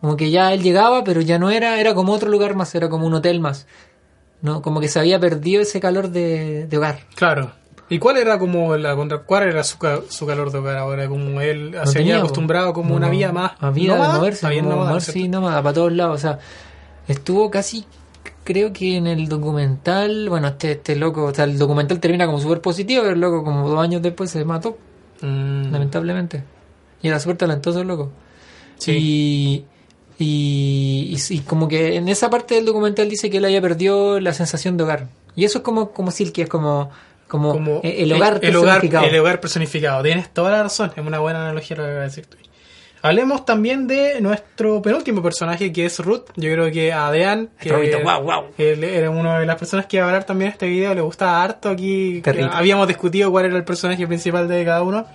Como 0.02 0.18
que 0.18 0.32
ya 0.32 0.52
él 0.52 0.62
llegaba, 0.62 1.06
pero 1.06 1.22
ya 1.22 1.40
no 1.40 1.50
era, 1.50 1.80
era 1.80 1.94
como 1.96 2.12
otro 2.12 2.30
lugar 2.30 2.56
más, 2.56 2.76
era 2.76 2.90
como 2.90 3.08
un 3.08 3.14
hotel 3.14 3.40
más. 3.40 3.68
No, 4.42 4.62
como 4.62 4.82
que 4.82 4.90
se 4.90 5.00
había 5.00 5.18
perdido 5.18 5.62
ese 5.62 5.80
calor 5.80 6.10
de, 6.10 6.68
de 6.68 6.78
hogar. 6.78 7.00
Claro. 7.16 7.54
¿Y 7.94 8.00
cuál 8.00 8.18
era 8.18 8.38
como 8.40 8.76
la 8.78 8.96
cuál 9.26 9.44
era 9.44 9.64
su, 9.64 9.78
su 10.10 10.26
calor 10.26 10.52
de 10.52 10.58
hogar 10.58 10.78
ahora? 10.78 11.08
Como 11.08 11.40
él 11.42 11.76
se 11.86 11.94
tenía, 11.94 12.16
había 12.16 12.18
acostumbrado 12.24 12.74
como 12.74 12.90
No, 12.90 12.96
una 12.96 13.08
no, 13.08 13.12
vida 13.12 13.32
más 13.32 13.52
A 13.60 13.70
vida 13.70 13.94
nómada, 13.94 14.14
de 14.14 14.20
moverse, 14.20 14.50
bien 14.50 14.68
nómada, 14.70 14.90
moverse 14.90 15.20
y 15.20 15.28
nómada 15.28 15.62
para 15.64 15.74
todos 15.74 15.92
lados. 15.94 16.16
O 16.16 16.18
sea, 16.20 16.40
estuvo 17.08 17.50
casi, 17.52 17.86
creo 18.44 18.74
que 18.74 18.98
en 18.98 19.08
el 19.08 19.28
documental, 19.30 20.30
bueno, 20.30 20.48
este, 20.50 20.72
este 20.74 20.96
loco, 20.96 21.26
o 21.26 21.34
sea, 21.34 21.46
el 21.46 21.58
documental 21.58 22.00
termina 22.00 22.26
como 22.26 22.40
súper 22.40 22.62
positivo, 22.62 23.02
pero 23.04 23.14
el 23.14 23.22
loco 23.22 23.44
como 23.44 23.68
dos 23.70 23.80
años 23.80 24.02
después 24.02 24.30
se 24.32 24.44
mató, 24.46 24.78
Mm, 25.22 25.72
lamentablemente. 25.72 26.44
Y 27.02 27.08
era 27.08 27.18
súper 27.20 27.38
talentoso 27.38 27.80
el 27.82 27.88
loco. 27.88 28.12
Sí. 28.78 28.92
Y, 28.92 29.66
y, 30.20 31.16
y- 31.30 31.34
y 31.36 31.40
como 31.40 31.68
que 31.68 31.96
en 31.96 32.10
esa 32.10 32.30
parte 32.30 32.56
del 32.56 32.66
documental 32.66 33.10
dice 33.10 33.30
que 33.30 33.38
él 33.38 33.46
había 33.46 33.62
perdido 33.62 34.20
la 34.20 34.34
sensación 34.34 34.76
de 34.78 34.84
hogar. 34.84 35.08
Y 35.36 35.46
eso 35.46 35.60
es 35.60 35.64
como, 35.64 35.92
como 35.92 36.12
Silky, 36.12 36.42
es 36.44 36.50
como, 36.50 36.92
como, 37.34 37.52
como 37.52 37.82
el, 37.82 38.12
el 38.12 38.14
hogar 38.14 38.40
el, 38.44 38.56
hogar 38.56 38.80
personificado. 38.80 39.06
el 39.08 39.20
hogar 39.20 39.40
personificado. 39.40 40.04
Tienes 40.04 40.30
toda 40.32 40.52
la 40.52 40.62
razón, 40.62 40.92
es 40.96 41.04
una 41.04 41.18
buena 41.18 41.44
analogía 41.44 41.76
lo 41.76 41.84
que 41.84 41.90
vas 41.90 42.00
a 42.00 42.04
decir 42.04 42.28
tú. 42.28 42.38
Hablemos 43.02 43.44
también 43.44 43.88
de 43.88 44.22
nuestro 44.22 44.84
penúltimo 44.84 45.24
personaje 45.24 45.74
que 45.74 45.88
es 45.88 45.98
Ruth. 45.98 46.26
Yo 46.36 46.52
creo 46.54 46.72
que 46.72 46.94
a 46.94 47.10
Dean, 47.10 47.50
que 47.60 47.70
Robito, 47.70 48.02
guau, 48.02 48.22
guau. 48.22 48.46
él 48.56 48.84
era 48.84 49.10
una 49.10 49.40
de 49.40 49.48
las 49.48 49.56
personas 49.58 49.88
que 49.88 49.98
iba 49.98 50.06
a 50.06 50.10
hablar 50.10 50.26
también 50.26 50.52
este 50.52 50.68
video, 50.68 50.94
le 50.94 51.02
gusta 51.02 51.42
harto 51.42 51.70
aquí. 51.70 52.22
Habíamos 52.52 52.88
discutido 52.88 53.32
cuál 53.32 53.46
era 53.46 53.58
el 53.58 53.64
personaje 53.64 54.06
principal 54.06 54.48
de 54.48 54.64
cada 54.64 54.84
uno. 54.84 55.08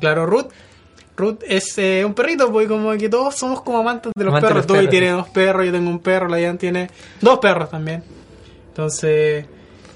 Claro, 0.00 0.26
Ruth. 0.26 0.48
Ruth 1.16 1.44
es 1.46 1.78
eh, 1.78 2.04
un 2.04 2.14
perrito, 2.14 2.50
porque 2.50 2.66
como 2.66 2.90
que 2.96 3.08
todos 3.08 3.36
somos 3.36 3.62
como 3.62 3.78
amantes 3.78 4.10
de 4.16 4.24
los 4.24 4.34
perros. 4.40 4.66
perros, 4.66 4.90
tiene 4.90 5.10
dos 5.10 5.28
perros, 5.28 5.64
yo 5.64 5.70
tengo 5.70 5.90
un 5.90 6.00
perro, 6.00 6.26
la 6.26 6.38
Diane 6.38 6.58
tiene 6.58 6.90
dos 7.20 7.38
perros 7.38 7.70
también. 7.70 8.02
Entonces, 8.68 9.46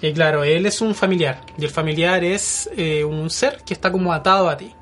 y 0.02 0.12
claro, 0.12 0.44
él 0.44 0.66
es 0.66 0.80
un 0.80 0.94
familiar. 0.94 1.40
Y 1.58 1.64
el 1.64 1.70
familiar 1.70 2.22
es 2.24 2.68
eh, 2.76 3.04
un 3.04 3.30
ser 3.30 3.58
que 3.64 3.74
está 3.74 3.90
como 3.92 4.12
atado 4.12 4.48
a 4.48 4.56
ti. 4.56 4.72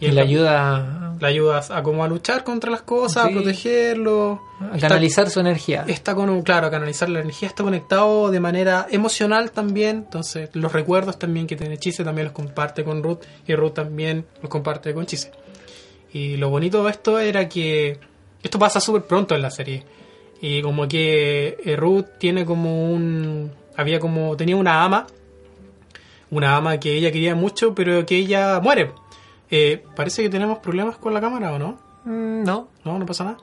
Y, 0.00 0.06
él 0.06 0.14
le 0.14 0.20
ayuda 0.20 1.16
Le 1.20 1.26
ayudas 1.26 1.72
a 1.72 1.82
como 1.82 2.04
a 2.04 2.08
luchar 2.08 2.44
contra 2.44 2.70
las 2.70 2.82
cosas, 2.82 3.24
Sí. 3.26 3.30
a 3.30 3.32
protegerlo. 3.34 4.40
a 4.60 4.74
Está- 4.76 4.88
canalizar 4.88 5.28
su 5.30 5.40
energía. 5.40 5.84
Está 5.88 6.14
con, 6.14 6.42
claro, 6.42 6.68
a 6.68 6.70
canalizar 6.70 7.08
la 7.08 7.20
energía, 7.20 7.48
está 7.48 7.62
conectado 7.64 8.30
de 8.30 8.38
manera 8.40 8.86
emocional 8.90 9.50
también, 9.52 9.96
entonces 9.98 10.50
los 10.54 10.72
recuerdos 10.72 11.18
también 11.18 11.46
que 11.46 11.56
tiene 11.56 11.78
Chise 11.78 12.04
también 12.04 12.26
los 12.26 12.32
comparte 12.34 12.84
con 12.84 13.02
Ruth 13.02 13.20
y 13.46 13.54
Ruth 13.56 13.74
también 13.74 14.26
los 14.42 14.48
comparte 14.50 14.92
con 14.94 15.06
Chise. 15.06 15.30
Y 16.12 16.36
lo 16.36 16.48
bonito 16.50 16.82
de 16.84 16.90
esto 16.90 17.18
era 17.18 17.48
que 17.48 17.98
esto 18.42 18.58
pasa 18.58 18.80
súper 18.80 19.02
pronto 19.02 19.34
en 19.34 19.42
la 19.42 19.50
serie 19.50 19.84
y 20.40 20.62
como 20.62 20.86
que 20.88 21.56
eh, 21.64 21.74
Ruth 21.76 22.06
tiene 22.18 22.44
como 22.44 22.92
un, 22.92 23.50
había 23.78 23.98
como, 24.00 24.36
tenía 24.36 24.56
una 24.56 24.82
ama, 24.84 25.06
una 26.30 26.56
ama 26.56 26.78
que 26.78 26.92
ella 26.94 27.10
quería 27.10 27.34
mucho 27.34 27.74
pero 27.74 28.04
que 28.04 28.16
ella 28.16 28.60
muere. 28.60 28.92
Eh, 29.50 29.82
parece 29.96 30.22
que 30.22 30.28
tenemos 30.28 30.58
problemas 30.58 30.96
con 30.98 31.14
la 31.14 31.20
cámara 31.20 31.52
o 31.52 31.58
no? 31.58 31.78
Mm, 32.04 32.42
no. 32.44 32.68
No, 32.84 32.98
no 32.98 33.06
pasa 33.06 33.24
nada. 33.24 33.38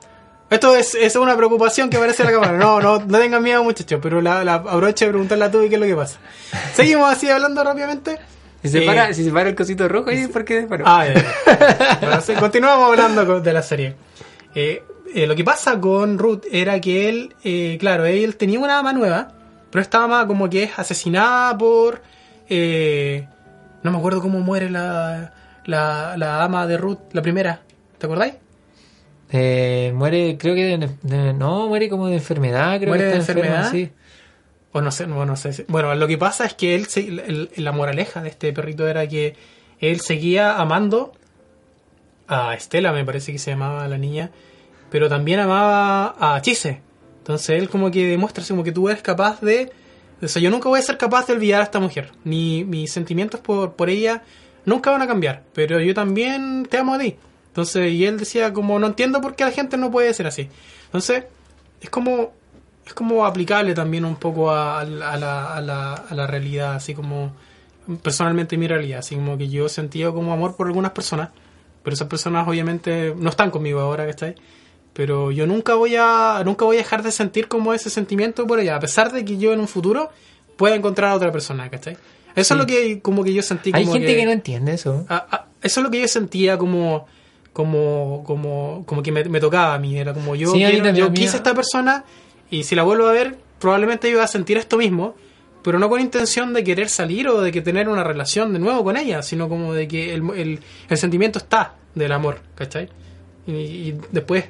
Esto 0.48 0.76
es, 0.76 0.94
es 0.94 1.16
una 1.16 1.36
preocupación 1.36 1.90
que 1.90 1.96
aparece 1.96 2.22
en 2.22 2.26
la 2.32 2.34
cámara. 2.40 2.58
No, 2.58 2.80
no, 2.80 3.00
no 3.00 3.18
tengan 3.18 3.42
miedo, 3.42 3.64
muchachos, 3.64 3.98
pero 4.00 4.20
la, 4.20 4.44
la 4.44 4.54
aprovecha 4.54 5.06
de 5.06 5.10
preguntarle 5.10 5.44
a 5.46 5.50
tú 5.50 5.62
y 5.62 5.68
qué 5.68 5.74
es 5.74 5.80
lo 5.80 5.86
que 5.86 5.96
pasa. 5.96 6.18
Seguimos 6.74 7.10
así 7.10 7.28
hablando 7.28 7.64
rápidamente. 7.64 8.18
Si 8.62 8.68
se, 8.68 8.84
Eh, 8.84 8.86
para, 8.86 9.12
si 9.12 9.24
se 9.24 9.32
para 9.32 9.48
el 9.48 9.54
cosito 9.56 9.88
rojo, 9.88 10.12
¿y 10.12 10.26
por 10.28 10.44
qué? 10.44 10.68
Ah, 10.84 11.06
ya, 11.06 11.14
ya. 11.14 11.98
Bueno, 12.00 12.20
sí, 12.20 12.34
continuamos 12.34 12.88
hablando 12.88 13.40
de 13.40 13.52
la 13.52 13.62
serie. 13.62 13.96
Eh, 14.54 14.82
eh, 15.14 15.26
lo 15.26 15.34
que 15.34 15.42
pasa 15.42 15.80
con 15.80 16.18
Ruth 16.18 16.44
era 16.52 16.80
que 16.80 17.08
él, 17.08 17.34
eh, 17.42 17.76
claro, 17.80 18.04
él 18.06 18.36
tenía 18.36 18.60
una 18.60 18.78
ama 18.78 18.92
nueva, 18.92 19.32
pero 19.70 19.82
esta 19.82 20.04
ama 20.04 20.26
como 20.26 20.48
que 20.50 20.64
es 20.64 20.78
asesinada 20.78 21.56
por... 21.56 22.02
eh, 22.48 23.26
no 23.82 23.90
me 23.92 23.98
acuerdo 23.98 24.20
cómo 24.22 24.40
muere 24.40 24.70
la, 24.70 25.32
la, 25.64 26.16
la 26.16 26.42
ama 26.42 26.66
de 26.66 26.76
Ruth, 26.78 26.98
la 27.12 27.22
primera. 27.22 27.60
¿Te 27.98 28.06
acordáis? 28.06 28.34
Eh, 29.30 29.92
muere, 29.94 30.36
creo 30.38 30.54
que 30.54 30.78
de, 30.78 30.90
de- 31.02 31.32
no, 31.32 31.68
muere 31.68 31.88
como 31.88 32.06
de 32.08 32.14
enfermedad, 32.14 32.76
creo 32.78 32.88
¿Muere 32.88 33.04
que 33.04 33.10
de 33.10 33.16
está 33.18 33.32
enfermo, 33.32 33.42
enfermedad? 33.56 33.70
sí. 33.72 33.92
O 34.72 34.80
no 34.80 34.90
sé, 34.90 35.06
no, 35.06 35.24
no 35.24 35.36
sé. 35.36 35.64
Bueno, 35.68 35.94
lo 35.94 36.06
que 36.06 36.18
pasa 36.18 36.44
es 36.46 36.54
que 36.54 36.74
él, 36.74 36.86
se- 36.86 37.00
el- 37.08 37.50
la 37.56 37.72
moraleja 37.72 38.22
de 38.22 38.28
este 38.28 38.52
perrito 38.52 38.86
era 38.86 39.06
que 39.08 39.34
él 39.80 40.00
seguía 40.00 40.56
amando 40.58 41.12
a 42.28 42.54
Estela, 42.54 42.92
me 42.92 43.04
parece 43.04 43.32
que 43.32 43.38
se 43.38 43.50
llamaba 43.52 43.86
la 43.88 43.98
niña, 43.98 44.30
pero 44.90 45.08
también 45.08 45.40
amaba 45.40 46.14
a 46.18 46.40
Chise. 46.42 46.80
Entonces 47.26 47.50
él 47.60 47.68
como 47.68 47.90
que 47.90 48.06
demuestra 48.06 48.42
así 48.44 48.52
como 48.52 48.62
que 48.62 48.70
tú 48.72 48.88
eres 48.88 49.02
capaz 49.02 49.40
de... 49.40 49.72
O 50.22 50.28
sea, 50.28 50.40
yo 50.40 50.48
nunca 50.50 50.68
voy 50.68 50.78
a 50.78 50.82
ser 50.82 50.96
capaz 50.96 51.26
de 51.26 51.32
olvidar 51.32 51.60
a 51.60 51.64
esta 51.64 51.80
mujer. 51.80 52.12
Ni 52.24 52.64
mis 52.64 52.92
sentimientos 52.92 53.40
por, 53.40 53.72
por 53.74 53.90
ella 53.90 54.22
nunca 54.64 54.90
van 54.92 55.02
a 55.02 55.06
cambiar. 55.08 55.42
Pero 55.52 55.80
yo 55.80 55.92
también 55.92 56.66
te 56.70 56.78
amo 56.78 56.94
a 56.94 56.98
ti. 56.98 57.16
Entonces, 57.48 57.90
y 57.92 58.04
él 58.06 58.16
decía 58.18 58.52
como, 58.52 58.78
no 58.78 58.86
entiendo 58.86 59.20
por 59.20 59.34
qué 59.34 59.44
la 59.44 59.50
gente 59.50 59.76
no 59.76 59.90
puede 59.90 60.14
ser 60.14 60.26
así. 60.28 60.48
Entonces, 60.86 61.24
es 61.80 61.90
como 61.90 62.32
es 62.86 62.94
como 62.94 63.26
aplicable 63.26 63.74
también 63.74 64.04
un 64.04 64.14
poco 64.14 64.52
a, 64.52 64.78
a 64.78 64.82
a 64.82 64.86
la- 65.16 65.54
a 65.54 65.60
la- 65.60 65.94
a 65.94 66.14
la 66.14 66.26
realidad, 66.28 66.74
así 66.76 66.94
como 66.94 67.32
personalmente 68.02 68.56
mi 68.56 68.68
realidad, 68.68 69.00
así 69.00 69.16
como 69.16 69.36
que 69.36 69.48
yo 69.48 69.66
he 69.66 69.68
sentido 69.68 70.14
como 70.14 70.32
amor 70.32 70.54
por 70.56 70.68
algunas 70.68 70.92
personas, 70.92 71.30
pero 71.82 71.94
esas 71.94 72.06
personas 72.08 72.46
obviamente 72.46 73.12
no 73.16 73.28
están 73.30 73.50
conmigo 73.50 73.80
ahora, 73.80 74.06
¿cachai? 74.06 74.36
Pero 74.96 75.30
yo 75.30 75.46
nunca 75.46 75.74
voy 75.74 75.94
a 75.98 76.42
nunca 76.44 76.64
voy 76.64 76.76
a 76.76 76.78
dejar 76.78 77.02
de 77.02 77.12
sentir 77.12 77.48
como 77.48 77.74
ese 77.74 77.90
sentimiento 77.90 78.46
por 78.46 78.58
ella, 78.58 78.76
a 78.76 78.80
pesar 78.80 79.12
de 79.12 79.24
que 79.26 79.36
yo 79.36 79.52
en 79.52 79.60
un 79.60 79.68
futuro 79.68 80.08
pueda 80.56 80.74
encontrar 80.74 81.10
a 81.10 81.14
otra 81.14 81.30
persona, 81.30 81.68
¿cachai? 81.68 81.98
Eso 82.34 82.54
es 82.54 82.58
lo 82.58 82.66
que 82.66 83.00
como 83.02 83.22
que 83.22 83.32
yo 83.34 83.42
sentí 83.42 83.70
Hay 83.74 83.82
como 83.84 83.94
gente 83.94 84.16
que... 84.16 84.24
no 84.24 84.30
entiende 84.32 84.72
eso. 84.72 85.04
Ah, 85.08 85.26
ah, 85.30 85.46
eso 85.62 85.80
es 85.80 85.84
lo 85.84 85.90
que 85.90 86.00
yo 86.00 86.08
sentía 86.08 86.56
como 86.56 87.06
como 87.52 88.22
como 88.26 88.84
como 88.86 89.02
que 89.02 89.12
me, 89.12 89.24
me 89.24 89.38
tocaba 89.40 89.74
a 89.74 89.78
mí, 89.78 89.98
era 89.98 90.12
como 90.14 90.34
yo, 90.34 90.50
Sí, 90.52 90.64
a 90.64 90.70
quiero- 90.70 90.90
yo 90.94 91.12
quise 91.12 91.34
a 91.34 91.36
esta 91.38 91.54
persona 91.54 92.04
y 92.50 92.64
si 92.64 92.74
la 92.74 92.82
vuelvo 92.82 93.06
a 93.06 93.12
ver 93.12 93.36
probablemente 93.58 94.08
iba 94.08 94.22
a 94.22 94.26
sentir 94.26 94.56
esto 94.58 94.76
mismo, 94.78 95.14
pero 95.62 95.78
no 95.78 95.88
con 95.88 96.00
intención 96.00 96.52
de 96.52 96.62
querer 96.64 96.88
salir 96.88 97.28
o 97.28 97.40
de 97.40 97.52
que 97.52 97.60
tener 97.62 97.88
una 97.88 98.04
relación 98.04 98.52
de 98.52 98.58
nuevo 98.58 98.84
con 98.84 98.96
ella, 98.96 99.22
sino 99.22 99.48
como 99.48 99.72
de 99.74 99.88
que 99.88 100.14
el, 100.14 100.22
el, 100.36 100.60
el 100.88 100.96
sentimiento 100.98 101.38
está 101.38 101.74
del 101.94 102.12
amor, 102.12 102.40
¿cachai? 102.54 102.88
Y, 103.46 103.52
y 103.52 103.98
después 104.12 104.44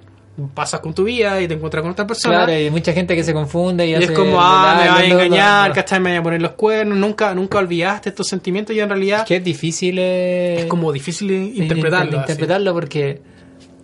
pasas 0.54 0.80
con 0.80 0.92
tu 0.94 1.04
vida 1.04 1.40
y 1.40 1.48
te 1.48 1.54
encuentras 1.54 1.82
con 1.82 1.92
otra 1.92 2.06
persona. 2.06 2.36
Claro, 2.36 2.52
hay 2.52 2.70
mucha 2.70 2.92
gente 2.92 3.14
que 3.16 3.24
se 3.24 3.32
confunde 3.32 3.86
y, 3.86 3.90
Y 3.90 3.94
hace 3.94 4.04
es 4.04 4.10
como, 4.12 4.38
ah, 4.40 4.78
me 4.82 4.88
vas 4.90 5.00
a 5.00 5.04
engañar, 5.04 5.72
¿cachai? 5.72 6.00
Me 6.00 6.10
voy 6.10 6.18
a 6.18 6.22
poner 6.22 6.42
los 6.42 6.52
cuernos, 6.52 6.98
nunca, 6.98 7.34
nunca 7.34 7.58
olvidaste 7.58 8.10
estos 8.10 8.28
sentimientos 8.28 8.74
y 8.76 8.80
en 8.80 8.88
realidad 8.88 9.20
Es 9.20 9.24
que 9.26 9.36
es 9.36 9.44
difícil 9.44 9.98
eh, 9.98 10.60
es 10.60 10.66
como 10.66 10.92
difícil 10.92 11.30
interpretarlo. 11.30 12.18
así. 12.20 12.32
interpretarlo 12.32 12.72
porque 12.74 13.22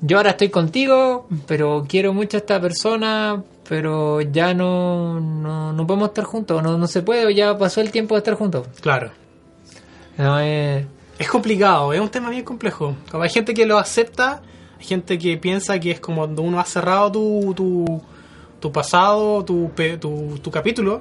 yo 0.03 0.17
ahora 0.19 0.31
estoy 0.31 0.49
contigo, 0.51 1.29
pero 1.47 1.87
quiero 1.88 2.12
mucho 2.12 2.37
a 2.37 2.41
esta 2.41 2.61
persona, 2.61 3.43
pero 3.69 4.21
ya 4.21 4.53
no, 4.53 5.21
no, 5.21 5.73
no 5.73 5.87
podemos 5.87 6.09
estar 6.09 6.25
juntos, 6.25 6.62
no, 6.62 6.77
no 6.77 6.87
se 6.87 7.03
puede, 7.03 7.33
ya 7.35 7.57
pasó 7.57 7.81
el 7.81 7.91
tiempo 7.91 8.15
de 8.15 8.19
estar 8.19 8.35
juntos. 8.35 8.67
Claro. 8.81 9.11
No, 10.19 10.38
es- 10.41 10.85
Es 11.19 11.29
complicado, 11.29 11.93
es 11.93 12.01
un 12.01 12.09
tema 12.09 12.31
bien 12.31 12.43
complejo. 12.45 12.97
Como 13.11 13.23
hay 13.23 13.31
gente 13.31 13.55
que 13.55 13.65
lo 13.65 13.79
acepta, 13.79 14.43
gente 14.83 15.18
que 15.18 15.37
piensa 15.38 15.79
que 15.81 15.90
es 15.92 16.01
como 16.01 16.23
cuando 16.23 16.42
uno 16.42 16.61
ha 16.61 16.64
cerrado 16.64 17.11
tu, 17.12 17.55
tu, 17.55 18.03
tu 18.61 18.73
pasado, 18.73 19.45
tu, 19.45 19.71
tu, 20.01 20.38
tu 20.42 20.51
capítulo, 20.51 21.01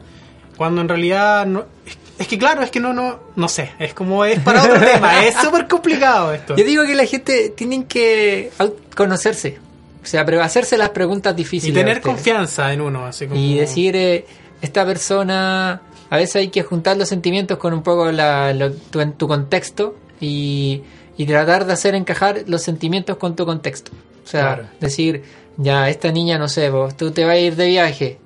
cuando 0.57 0.81
en 0.81 0.87
realidad 0.89 1.45
no... 1.45 1.65
Es, 1.85 1.97
es 2.19 2.27
que 2.27 2.37
claro, 2.37 2.61
es 2.61 2.69
que 2.69 2.79
no, 2.79 2.93
no, 2.93 3.19
no 3.35 3.47
sé, 3.47 3.71
es 3.79 3.93
como 3.95 4.23
es 4.25 4.39
para 4.39 4.63
otro 4.63 4.79
tema, 4.93 5.25
es 5.25 5.35
súper 5.35 5.67
complicado 5.67 6.31
esto. 6.33 6.55
Yo 6.55 6.63
digo 6.63 6.85
que 6.85 6.93
la 6.95 7.05
gente 7.05 7.49
tiene 7.49 7.85
que 7.85 8.51
conocerse, 8.95 9.57
o 10.03 10.05
sea, 10.05 10.23
pero 10.25 10.41
hacerse 10.43 10.77
las 10.77 10.89
preguntas 10.89 11.33
Y 11.33 11.37
difíciles. 11.37 11.73
tener 11.75 11.95
¿viste? 11.95 12.09
confianza 12.09 12.71
en 12.73 12.81
uno, 12.81 13.05
así 13.05 13.25
como... 13.27 13.39
Y 13.39 13.57
decir, 13.57 13.95
eh, 13.95 14.25
esta 14.61 14.85
persona, 14.85 15.81
a 16.11 16.17
veces 16.17 16.35
hay 16.37 16.49
que 16.49 16.61
juntar 16.63 16.97
los 16.97 17.09
sentimientos 17.09 17.57
con 17.57 17.73
un 17.73 17.81
poco 17.81 18.11
la, 18.11 18.53
lo- 18.53 18.71
tu, 18.71 18.99
en 19.01 19.13
tu 19.13 19.27
contexto 19.27 19.95
y, 20.19 20.81
y 21.17 21.25
tratar 21.25 21.65
de 21.65 21.73
hacer 21.73 21.95
encajar 21.95 22.43
los 22.47 22.61
sentimientos 22.61 23.17
con 23.17 23.35
tu 23.35 23.45
contexto. 23.45 23.91
O 24.23 24.27
sea, 24.27 24.55
Claro. 24.55 24.69
decir, 24.79 25.23
ya, 25.57 25.89
esta 25.89 26.11
niña, 26.11 26.37
no 26.37 26.47
sé, 26.47 26.69
vos, 26.69 26.95
tú 26.95 27.11
te 27.11 27.23
vas 27.25 27.33
a 27.35 27.37
ir 27.39 27.55
de 27.55 27.67
viaje. 27.67 28.19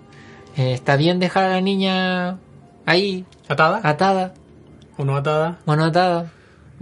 Eh, 0.57 0.73
¿Está 0.73 0.95
bien 0.95 1.19
dejar 1.19 1.45
a 1.45 1.49
la 1.49 1.61
niña 1.61 2.37
ahí, 2.85 3.25
¿Atada? 3.47 3.81
atada, 3.83 4.33
¿O 4.97 5.03
no 5.03 5.15
atada? 5.17 5.57
o 5.65 5.75
no 5.75 5.85
atada? 5.85 6.31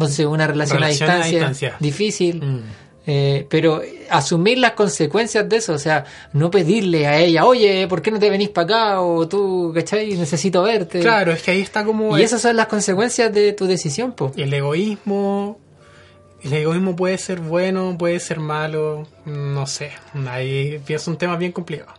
Sé, 0.07 0.25
una 0.25 0.47
relación, 0.47 0.79
Relación 0.79 1.09
a, 1.09 1.13
a 1.13 1.17
distancia, 1.17 1.39
distancia. 1.39 1.75
difícil. 1.79 2.41
Mm. 2.43 2.59
Eh, 3.05 3.47
pero 3.49 3.81
asumir 4.09 4.57
las 4.59 4.71
consecuencias 4.71 5.47
de 5.49 5.57
eso, 5.57 5.73
o 5.73 5.77
sea, 5.77 6.05
no 6.33 6.49
pedirle 6.49 7.05
a 7.05 7.19
ella, 7.19 7.45
oye, 7.45 7.85
¿por 7.87 8.01
qué 8.01 8.11
no 8.11 8.19
te 8.19 8.29
venís 8.29 8.49
para 8.49 8.65
acá? 8.65 9.01
O 9.01 9.27
tú, 9.27 9.71
¿cachai? 9.75 10.15
Necesito 10.15 10.63
verte. 10.63 10.99
Claro, 11.01 11.31
es 11.33 11.41
que 11.41 11.51
ahí 11.51 11.61
está 11.61 11.83
como... 11.83 12.17
Y 12.17 12.23
esas 12.23 12.41
son 12.41 12.55
las 12.55 12.67
consecuencias 12.67 13.33
de 13.33 13.51
tu 13.53 13.65
decisión, 13.65 14.13
po. 14.13 14.31
El 14.37 14.53
egoísmo. 14.53 15.59
El 16.43 16.53
egoísmo 16.53 16.95
puede 16.95 17.17
ser 17.17 17.39
bueno, 17.39 17.95
puede 17.97 18.19
ser 18.19 18.39
malo. 18.39 19.08
No 19.25 19.65
sé. 19.65 19.91
Ahí 20.29 20.82
es 20.88 21.08
un 21.08 21.17
tema 21.17 21.38
bien 21.38 21.51
complicado. 21.51 21.93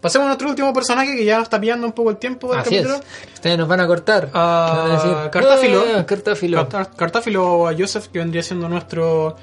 Pasemos 0.00 0.26
a 0.26 0.28
nuestro 0.28 0.50
último 0.50 0.72
personaje 0.74 1.16
que 1.16 1.24
ya 1.24 1.36
nos 1.36 1.44
está 1.44 1.58
pillando 1.60 1.86
un 1.86 1.92
poco 1.94 2.10
el 2.10 2.18
tiempo 2.18 2.50
del 2.50 2.60
Así 2.60 2.76
es. 2.76 2.82
capítulo. 2.86 3.04
Ustedes 3.34 3.56
nos 3.58 3.68
van 3.68 3.80
a 3.80 3.86
cortar. 3.86 4.22
Decir, 4.26 5.30
Cartáfilo. 5.30 5.82
"Ah, 5.96 6.04
Cartáfilo. 6.06 6.68
Cartáfilo 6.96 7.68
a 7.68 7.74
Joseph, 7.74 8.08
que 8.08 8.18
vendría 8.18 8.42
siendo 8.42 8.68
nuestro 8.68 9.36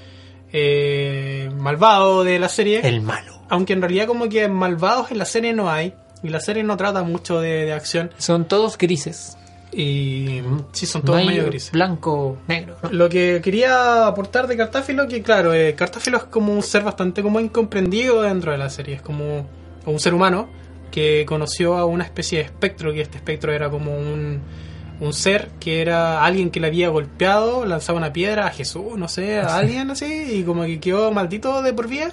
eh, 0.53 1.49
malvado 1.55 2.23
de 2.23 2.37
la 2.37 2.49
serie. 2.49 2.81
El 2.83 3.01
malo. 3.01 3.41
Aunque 3.49 3.73
en 3.73 3.81
realidad 3.81 4.05
como 4.05 4.29
que 4.29 4.47
malvados 4.49 5.11
en 5.11 5.17
la 5.17 5.25
serie 5.25 5.53
no 5.53 5.69
hay. 5.71 5.93
Y 6.23 6.29
la 6.29 6.39
serie 6.39 6.61
no 6.63 6.77
trata 6.77 7.01
mucho 7.03 7.39
de, 7.41 7.65
de 7.65 7.73
acción. 7.73 8.11
Son 8.19 8.45
todos 8.47 8.77
grises. 8.77 9.37
Y 9.73 10.41
sí, 10.73 10.85
son 10.85 11.01
todos 11.01 11.25
medio 11.25 11.45
grises. 11.45 11.71
Blanco, 11.71 12.37
negro. 12.47 12.75
¿no? 12.83 12.91
Lo 12.91 13.07
que 13.07 13.39
quería 13.41 14.05
aportar 14.07 14.47
de 14.47 14.57
Cartáfilo, 14.57 15.07
que 15.07 15.21
claro, 15.21 15.53
eh, 15.53 15.75
Cartáfilo 15.75 16.17
es 16.17 16.23
como 16.25 16.53
un 16.53 16.61
ser 16.61 16.83
bastante 16.83 17.23
como 17.23 17.39
incomprendido 17.39 18.21
dentro 18.21 18.51
de 18.51 18.57
la 18.57 18.69
serie, 18.69 18.95
es 18.95 19.01
como 19.01 19.47
un 19.85 19.99
ser 19.99 20.13
humano 20.13 20.49
que 20.91 21.25
conoció 21.25 21.77
a 21.77 21.85
una 21.85 22.03
especie 22.03 22.39
de 22.39 22.45
espectro, 22.45 22.91
que 22.91 23.01
este 23.01 23.17
espectro 23.17 23.53
era 23.53 23.69
como 23.69 23.97
un, 23.97 24.41
un 24.99 25.13
ser 25.13 25.49
que 25.59 25.81
era 25.81 26.23
alguien 26.23 26.51
que 26.51 26.59
le 26.59 26.67
había 26.67 26.89
golpeado, 26.89 27.65
lanzaba 27.65 27.97
una 27.97 28.11
piedra 28.11 28.47
a 28.47 28.51
Jesús, 28.51 28.97
no 28.97 29.07
sé, 29.07 29.39
a 29.39 29.55
alguien 29.55 29.89
así, 29.89 30.39
y 30.39 30.43
como 30.43 30.63
que 30.63 30.79
quedó 30.81 31.11
maldito 31.11 31.61
de 31.61 31.73
por 31.73 31.87
vida. 31.87 32.11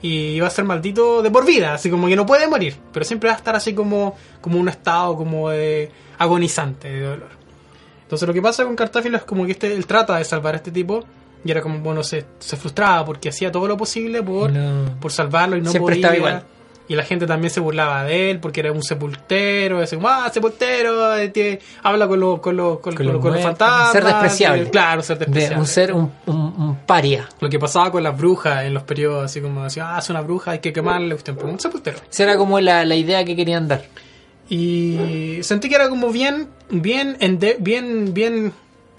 Y 0.00 0.30
iba 0.30 0.48
a 0.48 0.50
ser 0.50 0.64
maldito 0.64 1.22
de 1.22 1.30
por 1.30 1.46
vida, 1.46 1.74
así 1.74 1.88
como 1.88 2.08
que 2.08 2.16
no 2.16 2.26
puede 2.26 2.48
morir, 2.48 2.74
pero 2.92 3.04
siempre 3.04 3.28
va 3.28 3.34
a 3.34 3.38
estar 3.38 3.54
así 3.54 3.72
como, 3.72 4.16
como 4.40 4.58
un 4.58 4.68
estado 4.68 5.16
como 5.16 5.50
de 5.50 5.92
agonizante 6.22 6.90
de 6.90 7.00
dolor. 7.02 7.28
Entonces 8.02 8.26
lo 8.28 8.34
que 8.34 8.42
pasa 8.42 8.64
con 8.64 8.76
Cartáfilo 8.76 9.16
es 9.16 9.24
como 9.24 9.44
que 9.46 9.52
este, 9.52 9.72
él 9.72 9.86
trata 9.86 10.16
de 10.18 10.24
salvar 10.24 10.54
a 10.54 10.56
este 10.58 10.70
tipo 10.70 11.02
y 11.44 11.50
era 11.50 11.60
como, 11.62 11.78
bueno, 11.80 12.02
se, 12.02 12.24
se 12.38 12.56
frustraba 12.56 13.04
porque 13.04 13.30
hacía 13.30 13.50
todo 13.50 13.66
lo 13.66 13.76
posible 13.76 14.22
por, 14.22 14.52
No. 14.52 14.98
por 15.00 15.10
salvarlo 15.12 15.56
y 15.56 15.60
no 15.62 15.70
Siempre 15.70 15.94
podía. 15.96 16.08
estaba 16.08 16.16
igual. 16.16 16.44
Y 16.88 16.94
la 16.96 17.04
gente 17.04 17.26
también 17.26 17.50
se 17.50 17.60
burlaba 17.60 18.04
de 18.04 18.30
él 18.30 18.38
porque 18.40 18.60
era 18.60 18.70
un 18.72 18.82
sepultero, 18.82 19.80
como, 19.94 20.08
ah, 20.08 20.28
sepultero, 20.34 21.16
eh, 21.16 21.28
tiene- 21.30 21.58
habla 21.82 22.06
con, 22.06 22.20
los 22.20 22.40
con, 22.40 22.56
los 22.56 22.80
con, 22.80 22.94
Con 22.94 23.06
los 23.06 23.18
con 23.22 23.32
los 23.32 23.40
fantasmas. 23.42 23.92
Ser 23.92 24.04
despreciable. 24.04 24.62
eh, 24.64 24.70
Claro, 24.70 25.00
ser 25.02 25.16
De 25.18 25.24
despreciable. 25.24 25.60
un 25.60 25.66
ser, 25.66 25.92
un, 25.94 26.12
un, 26.26 26.36
un 26.36 26.76
paria. 26.84 27.28
Lo 27.40 27.48
que 27.48 27.58
pasaba 27.58 27.90
con 27.90 28.02
las 28.02 28.14
brujas 28.18 28.64
en 28.64 28.74
los 28.74 28.82
periodos, 28.82 29.24
así 29.24 29.40
como, 29.40 29.62
así, 29.62 29.80
ah, 29.80 29.96
es 30.00 30.10
una 30.10 30.20
bruja, 30.20 30.50
hay 30.50 30.58
que 30.58 30.72
quemarle, 30.72 31.14
usted, 31.14 31.34
un 31.42 31.58
sepultero. 31.58 31.98
Esa 32.10 32.24
era 32.24 32.36
como 32.36 32.60
la, 32.60 32.84
la 32.84 32.94
idea 32.96 33.24
que 33.24 33.34
querían 33.36 33.68
dar. 33.68 33.82
Y 34.56 35.38
sentí 35.42 35.70
que 35.70 35.76
era 35.76 35.88
como 35.88 36.10
bien, 36.10 36.48
bien, 36.70 37.16
ende- 37.20 37.56
bien, 37.58 38.12
bien, 38.12 38.52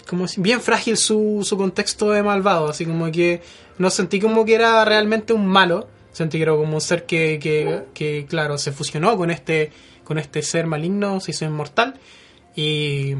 como 0.08 0.26
bien 0.38 0.60
frágil 0.60 0.96
su, 0.96 1.42
su 1.44 1.56
contexto 1.56 2.10
de 2.10 2.24
malvado, 2.24 2.68
así 2.68 2.84
como 2.84 3.10
que 3.12 3.40
no 3.78 3.88
sentí 3.90 4.18
como 4.18 4.44
que 4.44 4.56
era 4.56 4.84
realmente 4.84 5.32
un 5.32 5.46
malo, 5.46 5.86
sentí 6.12 6.38
que 6.38 6.42
era 6.42 6.52
como 6.56 6.74
un 6.74 6.80
ser 6.80 7.06
que, 7.06 7.38
que, 7.40 7.82
que, 7.94 8.26
claro, 8.28 8.58
se 8.58 8.72
fusionó 8.72 9.16
con 9.16 9.30
este, 9.30 9.70
con 10.02 10.18
este 10.18 10.42
ser 10.42 10.66
maligno, 10.66 11.20
se 11.20 11.30
hizo 11.30 11.44
inmortal, 11.44 11.94
y 12.56 13.14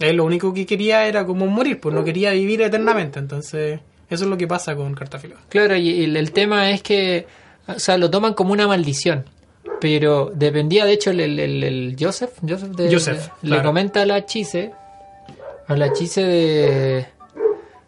él 0.00 0.16
lo 0.16 0.24
único 0.24 0.54
que 0.54 0.64
quería 0.64 1.06
era 1.06 1.26
como 1.26 1.46
morir, 1.48 1.80
pues 1.80 1.94
no 1.94 2.02
quería 2.02 2.30
vivir 2.32 2.62
eternamente, 2.62 3.18
entonces 3.18 3.80
eso 4.08 4.24
es 4.24 4.30
lo 4.30 4.38
que 4.38 4.46
pasa 4.48 4.74
con 4.74 4.94
Cartáfilo. 4.94 5.36
Claro, 5.50 5.76
y 5.76 6.04
el, 6.04 6.16
el 6.16 6.32
tema 6.32 6.70
es 6.70 6.82
que, 6.82 7.26
o 7.66 7.78
sea, 7.78 7.98
lo 7.98 8.10
toman 8.10 8.32
como 8.34 8.52
una 8.54 8.66
maldición. 8.66 9.24
Pero 9.80 10.30
dependía, 10.34 10.84
de 10.84 10.92
hecho, 10.92 11.10
el, 11.10 11.20
el- 11.20 11.38
el- 11.40 11.64
el 11.64 11.96
Joseph, 11.98 12.32
Joseph, 12.46 12.70
de- 12.70 12.92
Joseph, 12.92 13.28
le 13.42 13.48
claro. 13.50 13.64
comenta 13.64 14.02
a 14.02 14.06
la 14.06 14.24
Chise, 14.24 14.72
a 15.66 15.76
la 15.76 15.92
Chise 15.92 16.22
de, 16.24 17.06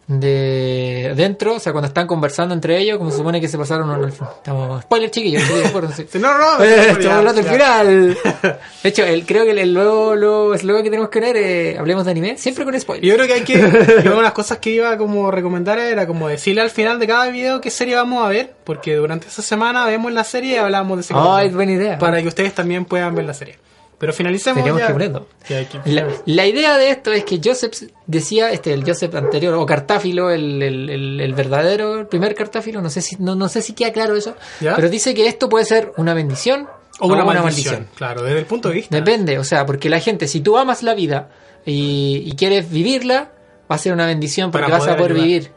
de 0.09 1.14
dentro, 1.16 1.55
o 1.57 1.59
sea, 1.59 1.73
cuando 1.73 1.88
están 1.88 2.07
conversando 2.07 2.55
entre 2.55 2.79
ellos, 2.79 2.97
como 2.99 3.11
se 3.11 3.16
supone 3.16 3.40
que 3.40 3.49
se 3.49 3.59
pasaron 3.59 3.90
un... 3.90 4.09
Estamos, 4.09 4.83
spoiler, 4.83 5.11
chiquillos, 5.11 5.42
chiquillos, 5.42 6.14
No, 6.14 6.21
no, 6.38 6.59
no, 6.59 6.64
Eh, 6.64 6.90
Estamos 6.90 7.19
hablando 7.19 7.42
del 7.42 7.53
final. 7.53 8.19
De 8.83 8.88
hecho, 8.88 9.05
el, 9.05 9.27
creo 9.27 9.45
que 9.45 9.51
el, 9.51 9.59
el 9.59 9.75
nuevo, 9.75 10.14
nuevo 10.14 10.55
eslogan 10.55 10.85
que 10.85 10.90
tenemos 10.90 11.11
que 11.11 11.21
ver, 11.21 11.37
eh, 11.37 11.77
hablemos 11.79 12.05
de 12.05 12.12
anime, 12.12 12.38
siempre 12.38 12.64
con 12.64 12.79
spoilers. 12.79 13.07
Yo 13.07 13.14
creo 13.14 13.27
que 13.27 13.33
hay 13.33 13.42
que. 13.42 13.59
yo 14.05 14.11
una 14.11 14.16
de 14.16 14.23
las 14.23 14.33
cosas 14.33 14.59
que 14.59 14.71
iba 14.71 14.97
como 14.97 15.29
a 15.29 15.33
recomendar 15.33 15.79
era 15.79 16.07
como 16.07 16.29
decirle 16.29 16.61
al 16.61 16.71
final 16.71 17.01
de 17.01 17.07
cada 17.09 17.29
video 17.29 17.61
qué 17.61 17.71
serie 17.71 17.97
vamos 17.97 18.25
a 18.25 18.29
ver, 18.29 18.55
porque 18.62 18.95
durante 18.95 19.27
esa 19.27 19.42
semana 19.42 19.87
vemos 19.87 20.12
la 20.12 20.23
serie 20.25 20.55
y 20.55 20.57
hablamos 20.57 20.99
de 20.99 21.01
ese 21.01 21.14
Ay, 21.16 21.49
buena 21.49 21.73
idea. 21.73 21.99
Para 21.99 22.23
que 22.23 22.29
ustedes 22.29 22.55
también 22.55 22.85
puedan 22.85 23.14
ver 23.14 23.25
la 23.25 23.35
serie. 23.35 23.59
Pero 23.99 24.13
finalicemos. 24.13 24.63
Tenemos 24.63 24.81
ya. 24.81 24.87
que 24.89 25.67
que- 25.69 25.91
La, 25.91 26.07
la 26.27 26.47
idea 26.47 26.77
de 26.77 26.91
esto 26.91 27.13
es 27.13 27.25
que 27.25 27.41
Joseph 27.43 27.73
decía, 28.07 28.51
este, 28.51 28.75
el 28.75 28.85
Joseph 28.85 29.15
anterior, 29.15 29.55
o 29.55 29.65
Cartáfilo, 29.65 30.31
el, 30.31 30.63
el, 30.63 30.91
el- 30.91 31.21
el 31.21 31.33
verdadero, 31.35 32.01
el 32.01 32.07
primer 32.07 32.35
Cartáfilo, 32.35 32.83
no 32.83 32.91
sé 32.91 33.01
si, 33.01 33.17
no, 33.19 33.35
no 33.35 33.49
sé 33.49 33.63
si 33.63 33.73
queda 33.73 33.93
claro 33.93 34.15
eso, 34.15 34.35
¿Ya? 34.61 34.77
pero 34.77 34.91
dice 34.91 35.15
que 35.15 35.27
esto 35.27 35.49
puede 35.49 35.65
ser 35.65 35.93
una 35.97 36.13
bendición 36.13 36.69
O 37.01 37.07
una, 37.07 37.25
maldición, 37.25 37.89
Claro, 37.95 38.23
desde 38.23 38.39
el 38.41 38.45
punto 38.45 38.69
de 38.69 38.75
vista. 38.75 38.95
Depende, 38.95 39.39
o 39.39 39.45
sea, 39.45 39.65
porque 39.65 39.89
la 39.89 40.01
gente, 40.01 40.29
si 40.29 40.41
tú 40.41 40.59
amas 40.59 40.83
la 40.83 40.95
vida 40.95 41.31
y, 41.65 42.23
y 42.27 42.33
quieres 42.37 42.71
vivirla, 42.71 43.33
va 43.71 43.77
a 43.77 43.79
ser 43.79 43.93
una 43.95 44.05
bendición 44.07 44.51
porque 44.51 44.71
vas 44.71 44.87
a 44.87 44.97
poder 44.97 45.13
ayudar. 45.13 45.27
vivir. 45.27 45.51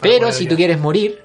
Pero 0.00 0.32
si 0.32 0.38
tú 0.38 0.40
ayudar. 0.48 0.56
quieres 0.56 0.78
morir, 0.80 1.22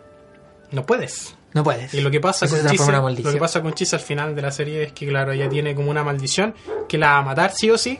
No 0.72 0.86
puedes. 0.86 1.34
No 1.54 1.64
puedes. 1.64 1.94
Y 1.94 2.02
lo 2.02 2.12
que 2.12 2.20
pasa 2.20 2.46
Eso 2.46 2.56
con 2.78 2.90
una 2.90 3.00
lo 3.10 3.32
que 3.32 3.38
pasa 3.40 3.62
con 3.62 3.74
Chise 3.74 3.96
al 3.96 4.02
final 4.02 4.36
de 4.36 4.42
la 4.42 4.52
serie 4.52 4.84
es 4.84 4.92
que 4.94 5.08
claro, 5.08 5.32
ella 5.32 5.50
tiene 5.50 5.74
como 5.76 5.90
una 5.90 6.04
maldición 6.04 6.54
que 6.88 6.98
la 6.98 7.12
va 7.14 7.18
a 7.18 7.22
matar 7.24 7.52
sí 7.52 7.70
o 7.72 7.78
sí. 7.78 7.98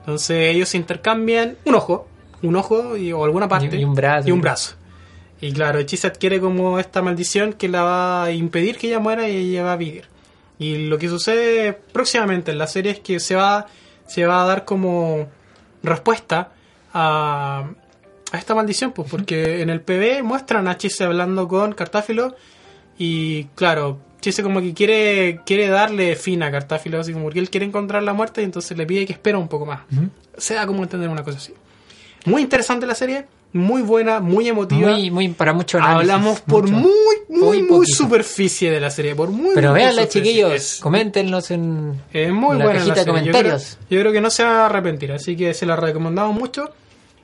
Entonces 0.00 0.54
ellos 0.54 0.68
se 0.68 0.76
intercambian 0.76 1.56
un 1.64 1.74
ojo, 1.74 2.08
un 2.42 2.56
ojo 2.56 2.96
y, 2.96 3.12
o 3.12 3.24
alguna 3.24 3.48
parte 3.48 3.74
Y- 3.76 3.80
y 3.80 3.84
un 3.84 3.94
brazo. 3.94 4.28
y 4.28 4.32
un 4.32 4.40
brazo. 4.40 4.74
Y 5.40 5.52
claro, 5.52 5.82
Chise 5.82 6.06
adquiere 6.08 6.38
como 6.40 6.78
esta 6.78 7.00
maldición 7.00 7.54
que 7.54 7.68
la 7.68 7.82
va 7.82 8.24
a 8.24 8.30
impedir 8.32 8.76
que 8.76 8.88
ella 8.88 8.98
muera 8.98 9.26
y 9.28 9.36
ella 9.36 9.62
va 9.64 9.72
a 9.72 9.76
vivir. 9.76 10.04
Y 10.58 10.86
lo 10.88 10.98
que 10.98 11.08
sucede 11.08 11.72
próximamente 11.72 12.50
en 12.50 12.58
la 12.58 12.66
serie 12.66 12.92
es 12.92 13.00
que 13.00 13.18
se 13.20 13.34
va, 13.34 13.66
se 14.06 14.26
va 14.26 14.42
a 14.42 14.46
dar 14.46 14.66
como 14.66 15.26
respuesta 15.82 16.50
a, 16.92 17.64
a 18.32 18.36
esta 18.38 18.54
maldición, 18.54 18.92
pues, 18.92 19.10
porque 19.10 19.62
en 19.62 19.70
el 19.70 19.80
PB 19.80 20.22
muestran 20.22 20.68
a 20.68 20.76
Chise 20.76 21.04
hablando 21.04 21.48
con 21.48 21.72
Cartáfilo 21.72 22.34
y 23.02 23.44
claro, 23.54 23.98
Chise 24.20 24.42
como 24.42 24.60
que 24.60 24.74
quiere, 24.74 25.40
quiere 25.46 25.68
darle 25.68 26.14
fin 26.14 26.42
a 26.42 26.50
Cartáfilo, 26.50 27.00
así 27.00 27.12
como 27.12 27.24
porque 27.24 27.38
él 27.40 27.48
quiere 27.48 27.64
encontrar 27.64 28.02
la 28.02 28.12
muerte 28.12 28.42
y 28.42 28.44
entonces 28.44 28.76
le 28.76 28.84
pide 28.84 29.06
que 29.06 29.14
espera 29.14 29.38
un 29.38 29.48
poco 29.48 29.64
más. 29.64 29.80
Se 30.36 30.52
da 30.54 30.66
como 30.66 30.82
entender 30.82 31.08
una 31.08 31.24
cosa 31.24 31.38
así. 31.38 31.54
Muy 32.26 32.42
interesante 32.42 32.84
la 32.84 32.94
serie, 32.94 33.24
muy 33.54 33.80
buena, 33.80 34.20
muy 34.20 34.46
emotiva. 34.46 34.90
Muy, 34.90 35.10
muy, 35.10 35.28
para 35.28 35.54
mucho 35.54 35.78
análisis. 35.78 36.10
Hablamos 36.12 36.40
por 36.42 36.68
mucho. 36.68 36.86
muy, 36.86 37.38
muy, 37.40 37.62
Muy 37.62 37.86
superficie 37.86 38.70
de 38.70 38.78
la 38.78 38.90
serie, 38.90 39.14
por 39.14 39.30
muy 39.30 39.54
Pero 39.54 39.72
véanla, 39.72 40.06
chiquillos. 40.06 40.52
Es- 40.52 40.78
Coméntenos 40.82 41.50
en, 41.50 41.98
es 42.12 42.30
muy 42.30 42.52
en 42.52 42.58
la 42.58 42.64
buena 42.66 42.80
la 42.80 42.86
cajita 42.94 43.00
de 43.00 43.06
comentarios. 43.06 43.70
Yo 43.70 43.76
creo, 43.88 43.96
yo 43.96 44.00
creo 44.02 44.12
que 44.12 44.20
no 44.20 44.28
se 44.30 44.44
va 44.44 44.64
a 44.64 44.66
arrepentir, 44.66 45.12
así 45.12 45.34
que 45.34 45.54
se 45.54 45.64
la 45.64 45.76
recomendamos 45.76 46.38
mucho. 46.38 46.68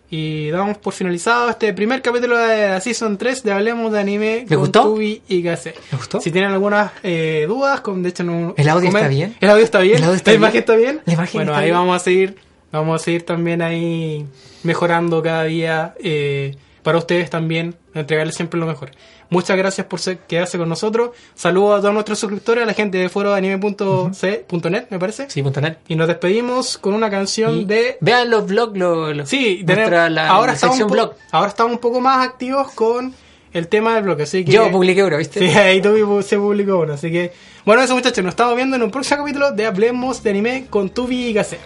Y 0.09 0.51
damos 0.51 0.79
por 0.79 0.93
finalizado 0.93 1.51
este 1.51 1.73
primer 1.73 2.01
capítulo 2.01 2.39
de 2.39 2.69
la 2.69 2.81
Season 2.81 3.19
3 3.19 3.43
de 3.43 3.51
Hablemos 3.53 3.91
de 3.93 3.99
Anime 3.99 4.41
¿Le 4.49 4.55
con 4.55 4.59
gustó? 4.59 4.83
Tubi 4.85 5.21
y 5.29 5.43
Gase. 5.43 5.75
Si 6.21 6.31
tienen 6.31 6.53
algunas 6.53 6.93
eh, 7.03 7.45
dudas, 7.49 7.81
con, 7.81 8.03
de 8.05 8.11
hecho 8.11 8.23
no, 8.23 8.55
¿El 8.57 8.69
audio 8.69 8.89
comen- 8.91 8.97
está 8.99 9.09
bien? 9.09 9.37
¿El 9.41 9.51
audio 9.51 9.65
está 9.65 9.81
bien? 9.81 9.97
¿El 9.97 10.05
audio 10.05 10.15
está 10.17 10.31
¿La 10.31 10.33
bien? 10.37 10.43
imagen 10.43 10.59
está 10.61 10.77
bien? 10.77 11.01
¿La 11.07 11.13
imagen 11.15 11.33
bueno, 11.39 11.51
está 11.53 11.59
ahí 11.61 11.65
bien? 11.67 11.77
vamos 11.77 11.97
a 11.97 11.99
seguir, 12.05 12.37
vamos 12.71 13.01
a 13.01 13.05
seguir 13.05 13.25
también 13.27 13.63
ahí 13.63 14.27
mejorando 14.63 15.23
cada 15.23 15.43
día 15.45 15.95
eh, 15.99 16.55
para 16.85 16.99
ustedes 16.99 17.29
también, 17.29 17.75
entregarles 17.95 18.37
siempre 18.37 18.61
lo 18.61 18.67
mejor. 18.67 18.93
Muchas 19.31 19.57
gracias 19.57 19.87
por 19.87 19.99
ser- 20.01 20.19
quedarse 20.19 20.57
con 20.59 20.69
nosotros. 20.69 21.11
Saludos 21.35 21.79
a 21.79 21.81
todos 21.81 21.95
nuestros 21.95 22.19
suscriptores, 22.19 22.63
a 22.63 22.67
la 22.67 22.75
gente 22.75 22.99
de 22.99 23.09
foro 23.09 23.35
anime.c.net, 23.35 24.85
me 24.91 24.99
parece. 24.99 25.29
Sí, 25.31 25.43
punto 25.43 25.61
net. 25.61 25.79
Y 25.89 25.97
nos 25.97 26.07
despedimos 26.09 26.79
con 26.79 26.95
una 26.95 27.11
canción 27.11 27.59
Y 27.59 27.65
de... 27.65 27.99
Vean 28.01 28.31
los 28.31 28.47
vlogs, 28.47 28.79
los, 28.79 29.17
los- 29.17 29.29
Sí, 29.29 29.63
nuestra, 29.67 29.85
tenemos- 29.87 30.11
la, 30.13 30.29
ahora, 30.29 30.53
la 30.53 30.55
estamos 30.55 30.87
blog. 30.91 31.15
ahora 31.33 31.49
estamos 31.49 31.73
un 31.73 31.79
poco 31.79 32.01
más 32.01 32.25
activos 32.27 32.71
con 32.73 33.15
el 33.53 33.69
tema 33.69 33.95
del 33.95 34.05
blog. 34.05 34.21
Así 34.21 34.45
que 34.45 34.53
Yo 34.53 34.71
publiqué 34.71 35.03
uno, 35.03 35.17
¿viste? 35.17 35.41
Sí, 35.41 35.57
ahí 35.59 35.81
Tubi 35.83 36.23
se 36.23 36.37
publicó 36.39 36.79
uno. 36.79 36.95
Así 36.95 37.11
que, 37.11 37.33
bueno, 37.65 37.83
eso 37.83 37.95
muchachos, 37.95 38.23
nos 38.25 38.33
estamos 38.33 38.55
viendo 38.55 38.77
en 38.77 38.83
un 38.83 38.91
próximo 38.91 39.19
capítulo 39.23 39.51
de 39.53 39.67
Hablemos 39.67 40.23
de 40.23 40.31
Anime 40.31 40.67
con 40.71 40.91
Tubi 40.91 41.27
y 41.29 41.33
Gase. 41.33 41.59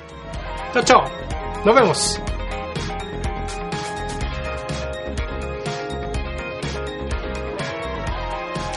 Chao, 0.72 0.82
chao. 0.84 1.04
Nos 1.64 1.74
vemos. 1.74 2.20